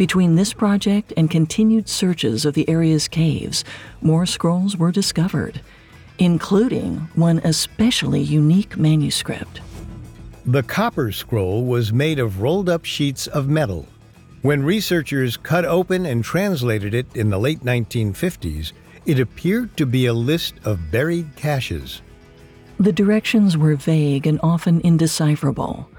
Between 0.00 0.34
this 0.34 0.54
project 0.54 1.12
and 1.18 1.30
continued 1.30 1.86
searches 1.86 2.46
of 2.46 2.54
the 2.54 2.66
area's 2.70 3.06
caves, 3.06 3.66
more 4.00 4.24
scrolls 4.24 4.74
were 4.78 4.90
discovered 4.90 5.60
including 6.18 6.96
one 7.16 7.38
especially 7.44 8.22
unique 8.22 8.78
manuscript. 8.78 9.60
The 10.46 10.62
copper 10.62 11.12
scroll 11.12 11.66
was 11.66 11.92
made 11.92 12.18
of 12.18 12.40
rolled 12.40 12.70
up 12.70 12.86
sheets 12.86 13.26
of 13.26 13.50
metal. 13.50 13.86
When 14.40 14.62
researchers 14.62 15.36
cut 15.36 15.66
open 15.66 16.06
and 16.06 16.24
translated 16.24 16.94
it 16.94 17.06
in 17.14 17.28
the 17.28 17.38
late 17.38 17.60
1950s, 17.60 18.72
it 19.04 19.20
appeared 19.20 19.76
to 19.76 19.84
be 19.84 20.06
a 20.06 20.14
list 20.14 20.54
of 20.64 20.90
buried 20.90 21.36
caches. 21.36 22.00
The 22.78 22.92
directions 22.92 23.58
were 23.58 23.76
vague 23.76 24.26
and 24.26 24.40
often 24.42 24.80
indecipherable. 24.80 25.90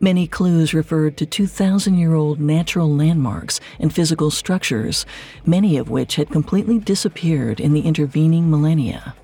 Many 0.00 0.26
clues 0.26 0.74
referred 0.74 1.16
to 1.16 1.26
2,000 1.26 1.96
year 1.96 2.14
old 2.14 2.40
natural 2.40 2.94
landmarks 2.94 3.60
and 3.78 3.94
physical 3.94 4.30
structures, 4.30 5.06
many 5.46 5.76
of 5.76 5.88
which 5.88 6.16
had 6.16 6.30
completely 6.30 6.78
disappeared 6.78 7.60
in 7.60 7.72
the 7.72 7.82
intervening 7.82 8.50
millennia. 8.50 9.14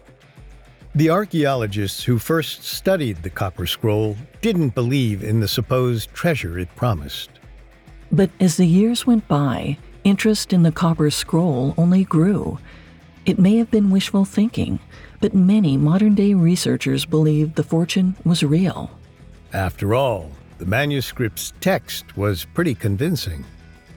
The 0.95 1.11
archaeologists 1.11 2.05
who 2.05 2.19
first 2.19 2.65
studied 2.65 3.23
the 3.23 3.31
Copper 3.31 3.67
Scroll 3.67 4.17
didn't 4.41 4.75
believe 4.75 5.23
in 5.23 5.41
the 5.41 5.49
supposed 5.49 6.13
treasure 6.13 6.59
it 6.59 6.75
promised. 6.75 7.31
But 8.11 8.31
as 8.41 8.57
the 8.57 8.67
years 8.67 9.07
went 9.07 9.29
by, 9.29 9.79
interest 10.03 10.53
in 10.53 10.65
the 10.65 10.73
Copper 10.73 11.11
Scroll 11.11 11.75
only 11.79 12.03
grew. 12.05 12.59
It 13.25 13.39
may 13.39 13.57
have 13.59 13.71
been 13.71 13.91
wishful 13.91 14.25
thinking, 14.25 14.81
but 15.21 15.35
many 15.35 15.77
modern 15.77 16.15
day 16.15 16.35
researchers 16.35 17.05
believed 17.05 17.55
the 17.55 17.63
fortune 17.63 18.17
was 18.25 18.43
real. 18.43 18.91
After 19.53 19.95
all, 19.95 20.33
the 20.61 20.67
manuscript's 20.67 21.55
text 21.61 22.17
was 22.19 22.45
pretty 22.45 22.75
convincing. 22.75 23.45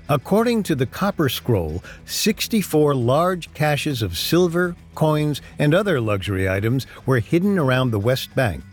According 0.07 0.63
to 0.63 0.75
the 0.75 0.85
Copper 0.85 1.27
Scroll, 1.27 1.83
64 2.05 2.95
large 2.95 3.53
caches 3.53 4.01
of 4.01 4.17
silver, 4.17 4.75
coins, 4.95 5.41
and 5.59 5.73
other 5.73 5.99
luxury 5.99 6.49
items 6.49 6.87
were 7.05 7.19
hidden 7.19 7.59
around 7.59 7.91
the 7.91 7.99
West 7.99 8.33
Bank. 8.33 8.63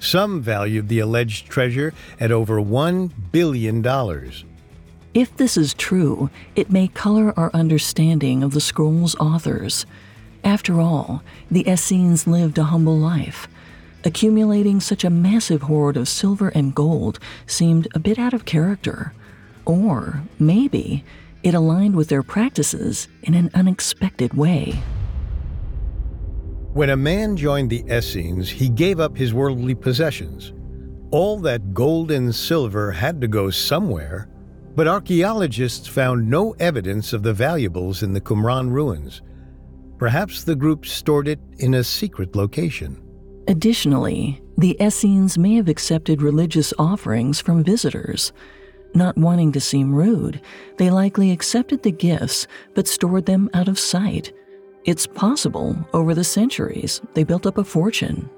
Some 0.00 0.40
valued 0.40 0.88
the 0.88 0.98
alleged 0.98 1.46
treasure 1.46 1.94
at 2.18 2.32
over 2.32 2.60
$1 2.60 3.12
billion. 3.30 3.84
If 5.14 5.36
this 5.36 5.56
is 5.56 5.74
true, 5.74 6.30
it 6.56 6.72
may 6.72 6.88
color 6.88 7.32
our 7.38 7.52
understanding 7.54 8.42
of 8.42 8.54
the 8.54 8.60
scroll's 8.60 9.14
authors. 9.16 9.86
After 10.42 10.80
all, 10.80 11.22
the 11.48 11.68
Essenes 11.68 12.26
lived 12.26 12.58
a 12.58 12.64
humble 12.64 12.96
life. 12.96 13.46
Accumulating 14.02 14.80
such 14.80 15.04
a 15.04 15.10
massive 15.10 15.62
hoard 15.62 15.96
of 15.96 16.08
silver 16.08 16.48
and 16.48 16.74
gold 16.74 17.18
seemed 17.46 17.86
a 17.94 17.98
bit 17.98 18.18
out 18.18 18.32
of 18.32 18.46
character. 18.46 19.12
Or 19.66 20.22
maybe 20.38 21.04
it 21.42 21.54
aligned 21.54 21.96
with 21.96 22.08
their 22.08 22.22
practices 22.22 23.08
in 23.22 23.34
an 23.34 23.50
unexpected 23.52 24.34
way. 24.34 24.82
When 26.72 26.90
a 26.90 26.96
man 26.96 27.36
joined 27.36 27.68
the 27.68 27.84
Essenes, 27.90 28.48
he 28.48 28.68
gave 28.68 29.00
up 29.00 29.16
his 29.16 29.34
worldly 29.34 29.74
possessions. 29.74 30.52
All 31.10 31.38
that 31.40 31.74
gold 31.74 32.10
and 32.10 32.34
silver 32.34 32.92
had 32.92 33.20
to 33.20 33.28
go 33.28 33.50
somewhere, 33.50 34.28
but 34.76 34.86
archaeologists 34.86 35.88
found 35.88 36.30
no 36.30 36.52
evidence 36.60 37.12
of 37.12 37.22
the 37.22 37.34
valuables 37.34 38.02
in 38.02 38.12
the 38.12 38.20
Qumran 38.20 38.70
ruins. 38.70 39.20
Perhaps 39.98 40.44
the 40.44 40.54
group 40.54 40.86
stored 40.86 41.28
it 41.28 41.40
in 41.58 41.74
a 41.74 41.84
secret 41.84 42.34
location. 42.36 43.02
Additionally, 43.50 44.40
the 44.58 44.80
Essenes 44.80 45.36
may 45.36 45.56
have 45.56 45.68
accepted 45.68 46.22
religious 46.22 46.72
offerings 46.78 47.40
from 47.40 47.64
visitors. 47.64 48.32
Not 48.94 49.18
wanting 49.18 49.50
to 49.50 49.60
seem 49.60 49.92
rude, 49.92 50.40
they 50.76 50.88
likely 50.88 51.32
accepted 51.32 51.82
the 51.82 51.90
gifts 51.90 52.46
but 52.74 52.86
stored 52.86 53.26
them 53.26 53.50
out 53.52 53.66
of 53.66 53.76
sight. 53.76 54.32
It's 54.84 55.04
possible, 55.04 55.76
over 55.92 56.14
the 56.14 56.22
centuries, 56.22 57.00
they 57.14 57.24
built 57.24 57.44
up 57.44 57.58
a 57.58 57.64
fortune. 57.64 58.30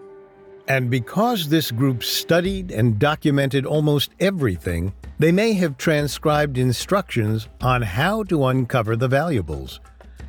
And 0.67 0.91
because 0.91 1.47
this 1.47 1.71
group 1.71 2.03
studied 2.03 2.73
and 2.73 2.99
documented 2.99 3.67
almost 3.67 4.13
everything, 4.19 4.95
they 5.19 5.31
may 5.31 5.53
have 5.53 5.77
transcribed 5.77 6.57
instructions 6.57 7.51
on 7.61 7.83
how 7.83 8.23
to 8.25 8.47
uncover 8.47 8.97
the 8.97 9.09
valuables, 9.09 9.79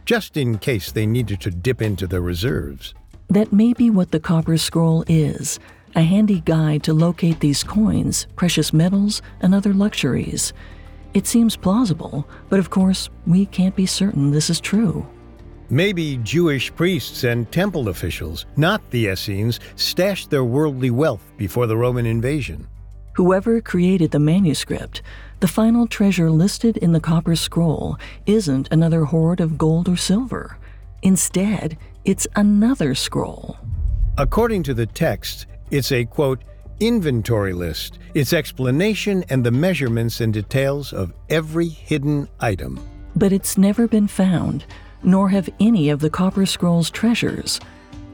just 0.04 0.36
in 0.36 0.58
case 0.58 0.91
they 0.91 1.06
needed 1.06 1.39
to 1.39 1.52
dip 1.52 1.82
into 1.82 2.06
their 2.06 2.19
reserves. 2.19 2.93
That 3.30 3.52
may 3.52 3.74
be 3.74 3.90
what 3.90 4.12
the 4.12 4.20
Copper 4.20 4.58
Scroll 4.58 5.04
is 5.08 5.60
a 5.96 6.02
handy 6.02 6.42
guide 6.42 6.82
to 6.84 6.94
locate 6.94 7.40
these 7.40 7.64
coins, 7.64 8.26
precious 8.36 8.74
metals, 8.74 9.22
and 9.42 9.54
other 9.54 9.74
luxuries. 9.74 10.52
It 11.14 11.28
seems 11.28 11.56
plausible, 11.56 12.28
but 12.50 12.58
of 12.58 12.72
course, 12.72 13.10
we 13.28 13.46
can't 13.46 13.76
be 13.76 13.86
certain 13.86 14.32
this 14.32 14.50
is 14.50 14.60
true. 14.60 15.06
Maybe 15.70 16.18
Jewish 16.18 16.74
priests 16.74 17.24
and 17.24 17.52
temple 17.52 17.90
officials, 17.90 18.46
not 18.58 18.82
the 18.90 19.06
Essenes, 19.06 19.60
stashed 19.76 20.30
their 20.30 20.44
worldly 20.44 20.90
wealth 20.90 21.32
before 21.38 21.68
the 21.68 21.78
Roman 21.78 22.06
invasion. 22.06 22.68
Whoever 23.16 23.62
created 23.62 24.10
the 24.10 24.20
manuscript, 24.20 25.04
the 25.40 25.48
final 25.48 25.86
treasure 25.86 26.32
listed 26.32 26.78
in 26.78 26.92
the 26.92 27.00
Copper 27.00 27.36
Scroll 27.36 27.98
isn't 28.26 28.68
another 28.72 29.06
hoard 29.06 29.40
of 29.40 29.58
gold 29.58 29.88
or 29.88 29.96
silver. 29.96 30.58
Instead, 31.04 31.78
it's 32.06 32.28
another 32.36 32.96
scroll. 32.96 33.58
According 34.18 34.63
to 34.63 34.74
the 34.74 34.86
text, 34.86 35.48
it's 35.72 35.92
a 35.92 36.06
quote, 36.06 36.44
inventory 36.80 37.54
list, 37.54 38.00
its 38.13 38.34
explanation, 38.34 39.24
and 39.30 39.44
the 39.44 39.52
measurements 39.52 40.22
and 40.22 40.34
details 40.34 40.92
of 40.94 41.13
every 41.30 41.68
hidden 41.68 42.28
item. 42.39 42.80
But 43.16 43.32
it's 43.32 43.58
never 43.58 43.88
been 43.88 44.08
found, 44.08 44.66
nor 45.04 45.30
have 45.30 45.50
any 45.60 45.89
of 45.89 46.00
the 46.00 46.10
Copper 46.10 46.46
Scroll's 46.46 46.89
treasures. 46.89 47.60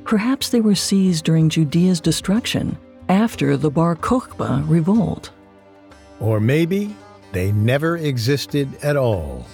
Perhaps 0.04 0.50
they 0.50 0.62
were 0.62 0.76
seized 0.76 1.26
during 1.26 1.50
Judea's 1.50 2.00
destruction 2.00 2.78
after 3.10 3.58
the 3.58 3.72
Bar 3.72 3.96
Kokhba 3.96 4.68
revolt. 4.70 5.32
Or 6.20 6.40
maybe 6.40 6.96
they 7.32 7.52
never 7.52 7.98
existed 7.98 8.70
at 8.84 8.98
all. 8.98 9.46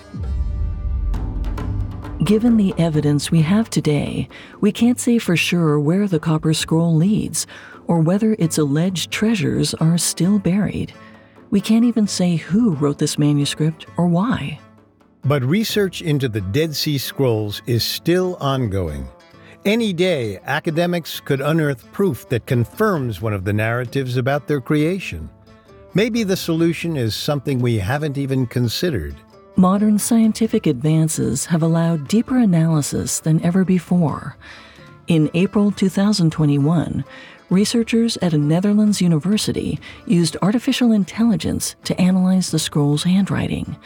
Given 2.24 2.56
the 2.56 2.74
evidence 2.78 3.30
we 3.30 3.42
have 3.42 3.70
today, 3.70 4.30
we 4.62 4.72
can't 4.72 5.00
say 5.00 5.20
for 5.20 5.36
sure 5.36 5.78
where 5.80 6.08
the 6.08 6.20
Copper 6.20 6.54
Scroll 6.54 6.96
leads 6.96 7.46
or 7.88 8.00
whether 8.00 8.38
its 8.40 8.58
alleged 8.58 9.12
treasures 9.12 9.74
are 9.76 9.98
still 9.98 10.40
buried. 10.40 10.94
We 11.52 11.60
can't 11.60 11.84
even 11.84 12.08
say 12.08 12.38
who 12.38 12.72
wrote 12.76 13.00
this 13.00 13.20
manuscript 13.20 13.86
or 13.98 14.08
why. 14.08 14.60
But 15.26 15.44
research 15.44 16.02
into 16.02 16.30
the 16.30 16.40
Dead 16.40 16.74
Sea 16.74 16.98
Scrolls 16.98 17.62
is 17.68 17.84
still 17.84 18.38
ongoing. 18.40 19.08
Any 19.66 19.92
day, 19.92 20.40
academics 20.46 21.20
could 21.20 21.42
unearth 21.42 21.92
proof 21.92 22.30
that 22.30 22.46
confirms 22.46 23.22
one 23.22 23.34
of 23.34 23.44
the 23.44 23.54
narratives 23.54 24.16
about 24.16 24.48
their 24.48 24.62
creation. 24.62 25.30
Maybe 25.94 26.24
the 26.24 26.38
solution 26.38 26.96
is 26.96 27.14
something 27.14 27.60
we 27.60 27.78
haven't 27.78 28.18
even 28.18 28.48
considered. 28.48 29.16
Modern 29.58 29.98
scientific 29.98 30.68
advances 30.68 31.46
have 31.46 31.64
allowed 31.64 32.10
deeper 32.10 32.38
analysis 32.38 33.22
than 33.22 33.42
ever 33.42 33.64
before. 33.64 34.36
In 35.08 35.32
April 35.34 35.72
2021, 35.72 37.06
researchers 37.50 38.18
at 38.18 38.34
a 38.34 38.38
Netherlands 38.38 39.00
university 39.00 39.80
used 40.08 40.36
artificial 40.42 40.92
intelligence 40.92 41.78
to 41.86 42.00
analyze 42.02 42.52
the 42.52 42.60
scroll's 42.60 43.06
handwriting. 43.06 43.78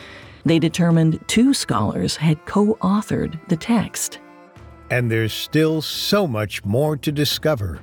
They 0.44 0.58
determined 0.58 1.20
two 1.28 1.54
scholars 1.54 2.16
had 2.16 2.44
co 2.46 2.74
authored 2.82 3.40
the 3.50 3.58
text. 3.58 4.18
And 4.90 5.12
there's 5.12 5.34
still 5.34 5.84
so 5.84 6.26
much 6.26 6.66
more 6.66 6.98
to 6.98 7.12
discover. 7.12 7.80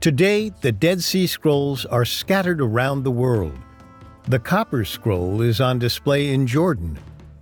Today, 0.00 0.52
the 0.62 0.72
Dead 0.72 1.02
Sea 1.02 1.26
Scrolls 1.26 1.84
are 1.84 2.06
scattered 2.06 2.62
around 2.62 3.02
the 3.02 3.10
world. 3.10 3.58
The 4.26 4.38
Copper 4.38 4.86
Scroll 4.86 5.42
is 5.42 5.60
on 5.60 5.78
display 5.78 6.32
in 6.32 6.46
Jordan, 6.46 6.98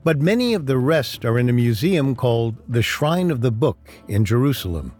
but 0.08 0.22
many 0.22 0.54
of 0.54 0.64
the 0.64 0.78
rest 0.78 1.26
are 1.26 1.38
in 1.38 1.50
a 1.50 1.52
museum 1.52 2.16
called 2.16 2.56
the 2.66 2.80
Shrine 2.80 3.30
of 3.30 3.42
the 3.42 3.50
Book 3.50 3.76
in 4.08 4.24
Jerusalem. 4.24 4.94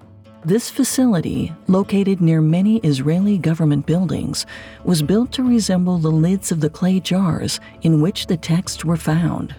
This 0.45 0.69
facility, 0.69 1.51
located 1.67 2.21
near 2.21 2.43
many 2.43 2.77
Israeli 2.81 3.39
government 3.39 3.87
buildings, 3.87 4.45
was 4.85 5.01
built 5.01 5.33
to 5.33 5.43
resemble 5.43 5.97
the 5.97 6.11
lids 6.11 6.53
of 6.53 6.61
the 6.61 6.69
clay 6.69 7.01
jars 7.01 7.59
in 7.81 8.03
which 8.03 8.27
the 8.27 8.37
texts 8.37 8.85
were 8.85 8.99
found. 8.99 9.55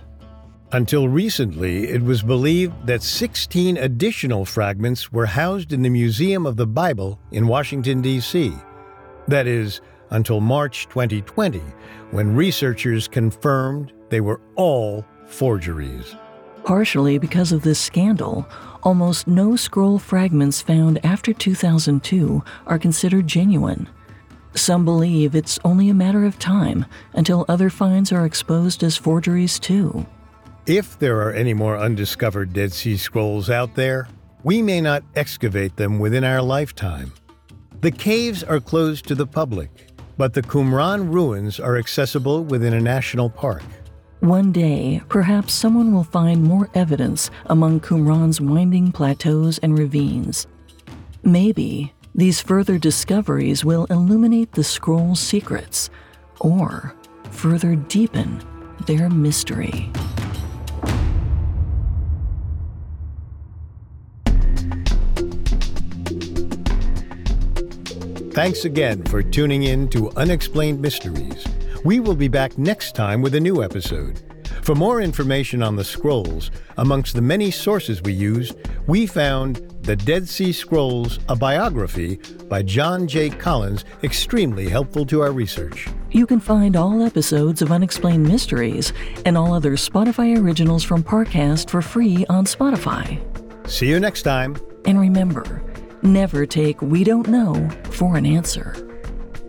Until 0.71 1.09
recently, 1.09 1.87
it 1.87 2.03
was 2.03 2.21
believed 2.21 2.85
that 2.85 3.01
16 3.01 3.77
additional 3.77 4.45
fragments 4.45 5.11
were 5.11 5.25
housed 5.25 5.73
in 5.73 5.81
the 5.81 5.89
Museum 5.89 6.45
of 6.45 6.57
the 6.57 6.67
Bible 6.67 7.19
in 7.31 7.47
Washington, 7.47 8.03
D.C. 8.03 8.53
That 9.27 9.47
is, 9.47 9.81
until 10.11 10.41
March 10.41 10.87
2020, 10.89 11.57
when 12.11 12.35
researchers 12.35 13.07
confirmed 13.07 13.93
they 14.09 14.21
were 14.21 14.41
all 14.55 15.03
forgeries. 15.29 16.15
Partially 16.63 17.17
because 17.17 17.51
of 17.51 17.63
this 17.63 17.79
scandal, 17.79 18.47
almost 18.83 19.27
no 19.27 19.55
scroll 19.55 19.97
fragments 19.97 20.61
found 20.61 21.03
after 21.05 21.33
2002 21.33 22.43
are 22.67 22.79
considered 22.79 23.27
genuine. 23.27 23.87
Some 24.55 24.83
believe 24.83 25.35
it's 25.35 25.59
only 25.63 25.89
a 25.89 25.93
matter 25.93 26.25
of 26.25 26.39
time 26.39 26.85
until 27.13 27.45
other 27.47 27.69
finds 27.69 28.11
are 28.11 28.25
exposed 28.25 28.83
as 28.83 28.97
forgeries 28.97 29.59
too. 29.59 30.05
If 30.65 30.99
there 30.99 31.21
are 31.21 31.31
any 31.31 31.53
more 31.53 31.77
undiscovered 31.77 32.53
Dead 32.53 32.73
Sea 32.73 32.97
Scrolls 32.97 33.49
out 33.49 33.75
there, 33.75 34.07
we 34.43 34.61
may 34.61 34.81
not 34.81 35.03
excavate 35.15 35.75
them 35.75 35.99
within 35.99 36.23
our 36.23 36.41
lifetime. 36.41 37.13
The 37.81 37.91
caves 37.91 38.43
are 38.43 38.59
closed 38.59 39.07
to 39.07 39.15
the 39.15 39.25
public, 39.25 39.87
but 40.17 40.33
the 40.33 40.41
Qumran 40.41 41.11
ruins 41.11 41.59
are 41.59 41.77
accessible 41.77 42.43
within 42.43 42.73
a 42.73 42.81
national 42.81 43.29
park. 43.29 43.63
One 44.19 44.51
day, 44.51 45.01
perhaps 45.07 45.53
someone 45.53 45.93
will 45.93 46.03
find 46.03 46.43
more 46.43 46.69
evidence 46.73 47.31
among 47.45 47.79
Qumran's 47.79 48.41
winding 48.41 48.91
plateaus 48.91 49.59
and 49.59 49.79
ravines. 49.79 50.45
Maybe 51.23 51.93
these 52.13 52.41
further 52.41 52.77
discoveries 52.77 53.63
will 53.63 53.85
illuminate 53.85 54.51
the 54.51 54.63
scroll's 54.63 55.21
secrets 55.21 55.89
or 56.41 56.93
further 57.31 57.75
deepen 57.75 58.41
their 58.87 59.09
mystery. 59.09 59.89
Thanks 68.33 68.65
again 68.65 69.03
for 69.05 69.23
tuning 69.23 69.63
in 69.63 69.87
to 69.89 70.11
Unexplained 70.17 70.81
Mysteries. 70.81 71.45
We 71.85 72.01
will 72.01 72.15
be 72.15 72.27
back 72.27 72.57
next 72.57 72.93
time 72.93 73.21
with 73.21 73.35
a 73.35 73.39
new 73.39 73.63
episode. 73.63 74.21
For 74.63 74.75
more 74.75 75.01
information 75.01 75.63
on 75.63 75.77
the 75.77 75.83
scrolls, 75.83 76.51
amongst 76.77 77.15
the 77.15 77.21
many 77.21 77.51
sources 77.51 78.01
we 78.01 78.11
used, 78.11 78.55
we 78.85 79.05
found 79.05 79.57
The 79.83 79.95
Dead 79.95 80.27
Sea 80.27 80.51
Scrolls, 80.51 81.19
a 81.29 81.35
biography 81.37 82.19
by 82.49 82.63
John 82.63 83.07
J. 83.07 83.29
Collins, 83.29 83.85
extremely 84.03 84.67
helpful 84.67 85.05
to 85.05 85.21
our 85.21 85.31
research. 85.31 85.87
You 86.11 86.27
can 86.27 86.41
find 86.41 86.75
all 86.75 87.01
episodes 87.01 87.61
of 87.61 87.71
Unexplained 87.71 88.27
Mysteries 88.27 88.91
and 89.25 89.37
all 89.37 89.53
other 89.53 89.73
Spotify 89.73 90.37
originals 90.37 90.83
from 90.83 91.01
Parcast 91.01 91.69
for 91.69 91.81
free 91.81 92.25
on 92.27 92.43
Spotify. 92.43 93.21
See 93.69 93.87
you 93.87 93.99
next 94.01 94.23
time. 94.23 94.57
And 94.85 94.99
remember, 94.99 95.63
never 96.01 96.45
take 96.45 96.81
We 96.81 97.05
Don't 97.05 97.27
Know 97.29 97.69
for 97.91 98.17
an 98.17 98.25
answer. 98.25 98.88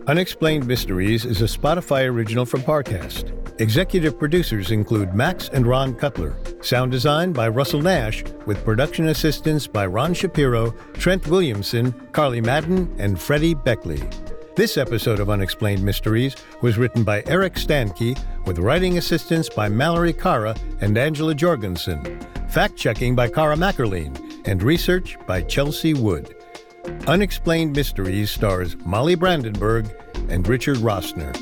Unexplained 0.07 0.65
Mysteries 0.65 1.25
is 1.25 1.41
a 1.41 1.45
Spotify 1.45 2.09
original 2.09 2.43
from 2.43 2.61
Parcast. 2.61 3.37
Executive 3.61 4.17
producers 4.17 4.71
include 4.71 5.13
Max 5.13 5.49
and 5.49 5.67
Ron 5.67 5.93
Cutler. 5.93 6.35
Sound 6.61 6.91
design 6.91 7.33
by 7.33 7.47
Russell 7.47 7.83
Nash, 7.83 8.23
with 8.47 8.65
production 8.65 9.09
assistance 9.09 9.67
by 9.67 9.85
Ron 9.85 10.15
Shapiro, 10.15 10.71
Trent 10.93 11.27
Williamson, 11.27 11.91
Carly 12.13 12.41
Madden, 12.41 12.93
and 12.97 13.21
Freddie 13.21 13.53
Beckley. 13.53 14.01
This 14.55 14.75
episode 14.75 15.19
of 15.19 15.29
Unexplained 15.29 15.83
Mysteries 15.83 16.35
was 16.63 16.79
written 16.79 17.03
by 17.03 17.21
Eric 17.27 17.53
Stanke, 17.53 18.19
with 18.47 18.57
writing 18.57 18.97
assistance 18.97 19.49
by 19.49 19.69
Mallory 19.69 20.13
Cara 20.13 20.55
and 20.81 20.97
Angela 20.97 21.35
Jorgensen, 21.35 22.19
fact 22.49 22.75
checking 22.75 23.15
by 23.15 23.27
Cara 23.29 23.55
Mackerline, 23.55 24.17
and 24.45 24.63
research 24.63 25.15
by 25.27 25.43
Chelsea 25.43 25.93
Wood. 25.93 26.40
Unexplained 27.07 27.75
Mysteries 27.75 28.31
stars 28.31 28.75
Molly 28.85 29.15
Brandenburg 29.15 29.89
and 30.29 30.47
Richard 30.47 30.77
Rossner. 30.77 31.35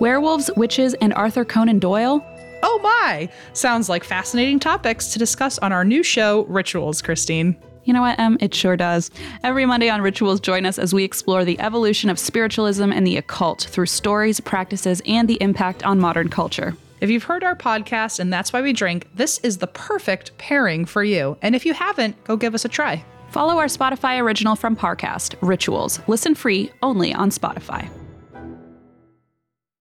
Werewolves, 0.00 0.50
witches, 0.56 0.94
and 0.94 1.14
Arthur 1.14 1.44
Conan 1.44 1.78
Doyle? 1.78 2.24
Oh 2.62 2.80
my! 2.82 3.28
Sounds 3.52 3.88
like 3.88 4.04
fascinating 4.04 4.58
topics 4.58 5.08
to 5.12 5.18
discuss 5.18 5.58
on 5.58 5.72
our 5.72 5.84
new 5.84 6.02
show, 6.02 6.44
Rituals, 6.44 7.00
Christine. 7.00 7.56
You 7.84 7.92
know 7.92 8.02
what, 8.02 8.18
Em? 8.18 8.36
It 8.40 8.54
sure 8.54 8.76
does. 8.76 9.10
Every 9.44 9.64
Monday 9.64 9.88
on 9.88 10.02
Rituals, 10.02 10.40
join 10.40 10.66
us 10.66 10.78
as 10.78 10.92
we 10.92 11.04
explore 11.04 11.44
the 11.44 11.58
evolution 11.60 12.10
of 12.10 12.18
spiritualism 12.18 12.92
and 12.92 13.06
the 13.06 13.16
occult 13.16 13.62
through 13.70 13.86
stories, 13.86 14.40
practices, 14.40 15.00
and 15.06 15.28
the 15.28 15.40
impact 15.40 15.84
on 15.84 16.00
modern 16.00 16.28
culture. 16.28 16.76
If 17.00 17.10
you've 17.10 17.24
heard 17.24 17.44
our 17.44 17.56
podcast 17.56 18.20
and 18.20 18.32
that's 18.32 18.52
why 18.52 18.62
we 18.62 18.72
drink, 18.72 19.08
this 19.14 19.38
is 19.38 19.58
the 19.58 19.66
perfect 19.66 20.36
pairing 20.38 20.86
for 20.86 21.04
you. 21.04 21.36
And 21.42 21.54
if 21.54 21.66
you 21.66 21.74
haven't, 21.74 22.22
go 22.24 22.36
give 22.36 22.54
us 22.54 22.64
a 22.64 22.68
try. 22.68 23.04
Follow 23.30 23.58
our 23.58 23.66
Spotify 23.66 24.20
original 24.20 24.56
from 24.56 24.76
Parcast, 24.76 25.34
Rituals. 25.42 26.00
Listen 26.06 26.34
free 26.34 26.70
only 26.82 27.12
on 27.12 27.30
Spotify. 27.30 27.90